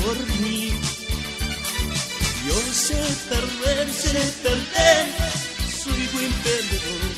por 0.07 0.19
mí. 0.41 0.71
Yo 2.47 2.55
sé 2.73 2.95
perder, 3.29 3.93
sé 3.93 4.19
perder, 4.43 5.07
soy 5.83 6.09
buen 6.13 6.33
perdedor, 6.45 7.13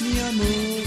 mi 0.00 0.20
amor. 0.20 0.86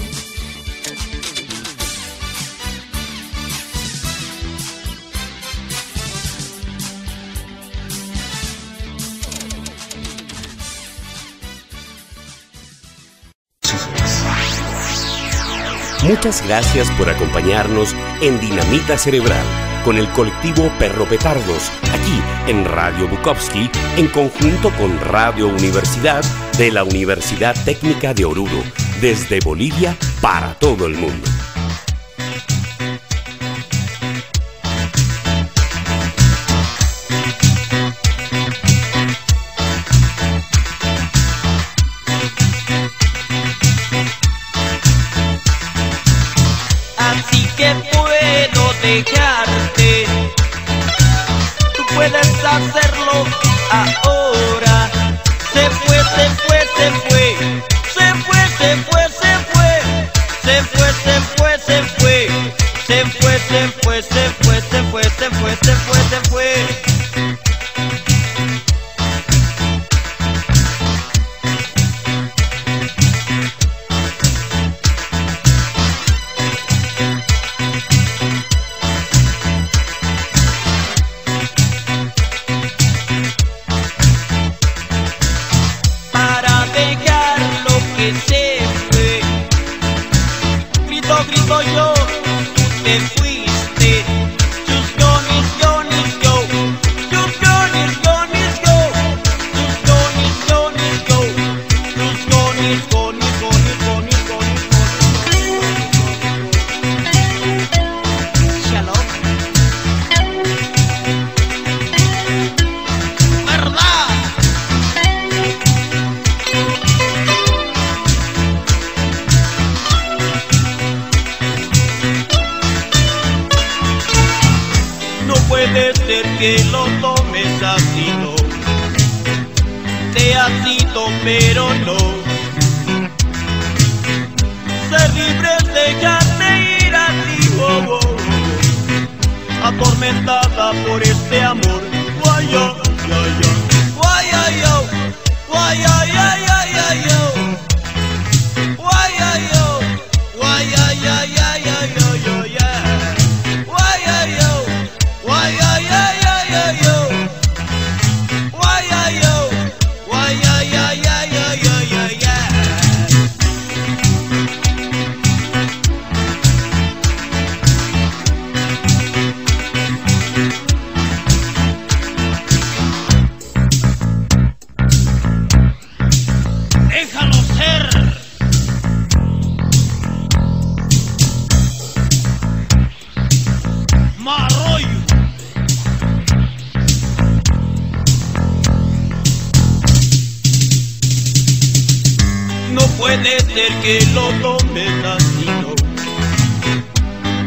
Muchas 16.02 16.42
gracias 16.46 16.90
por 16.92 17.10
acompañarnos 17.10 17.94
en 18.22 18.40
Dinamita 18.40 18.96
Cerebral 18.96 19.69
con 19.84 19.96
el 19.96 20.08
colectivo 20.10 20.70
Perro 20.78 21.06
Petardos, 21.06 21.70
aquí 21.92 22.20
en 22.46 22.64
Radio 22.64 23.08
Bukowski, 23.08 23.70
en 23.96 24.08
conjunto 24.08 24.70
con 24.78 24.98
Radio 25.00 25.48
Universidad 25.48 26.22
de 26.58 26.70
la 26.70 26.84
Universidad 26.84 27.56
Técnica 27.64 28.14
de 28.14 28.24
Oruro, 28.24 28.62
desde 29.00 29.40
Bolivia 29.40 29.96
para 30.20 30.54
todo 30.54 30.86
el 30.86 30.94
mundo. 30.96 31.39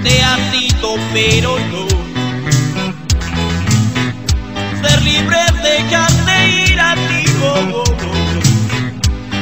te 0.04 0.24
atito, 0.24 0.96
pero 1.14 1.58
no. 1.72 1.88
Ser 4.82 5.02
libre 5.02 5.38
de 5.64 6.72
ir 6.72 6.80
a 6.80 6.96
ti, 6.96 7.26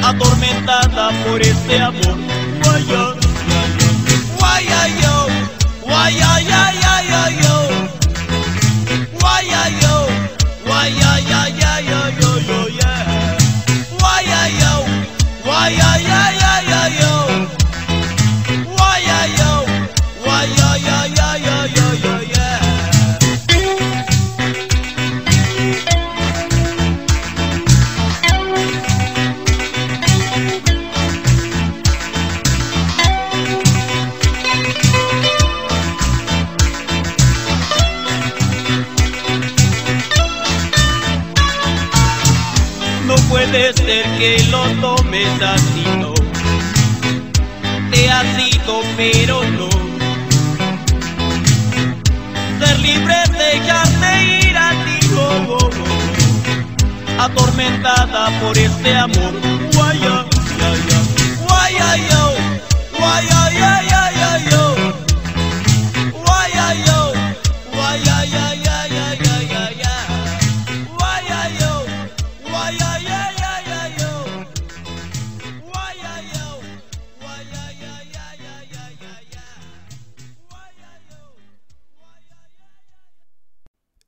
atormentada 0.02 1.10
por 1.24 1.42
este 1.42 1.80
amor. 1.80 2.32
Ser 43.72 44.04
que 44.18 44.42
lo 44.50 44.62
tomes 44.80 45.42
así. 45.42 45.84
Te 47.90 48.10
has 48.10 48.38
ido, 48.38 48.80
pero 48.96 49.42
no. 49.58 49.68
Ser 52.58 52.78
libre 52.80 53.14
es 53.24 53.32
dejarte 53.32 54.48
ir 54.48 54.56
a 54.56 54.70
ti, 54.70 54.98
oh. 55.16 55.70
Atormentada 57.18 58.40
por 58.40 58.56
este 58.56 58.96
amor. 58.96 59.32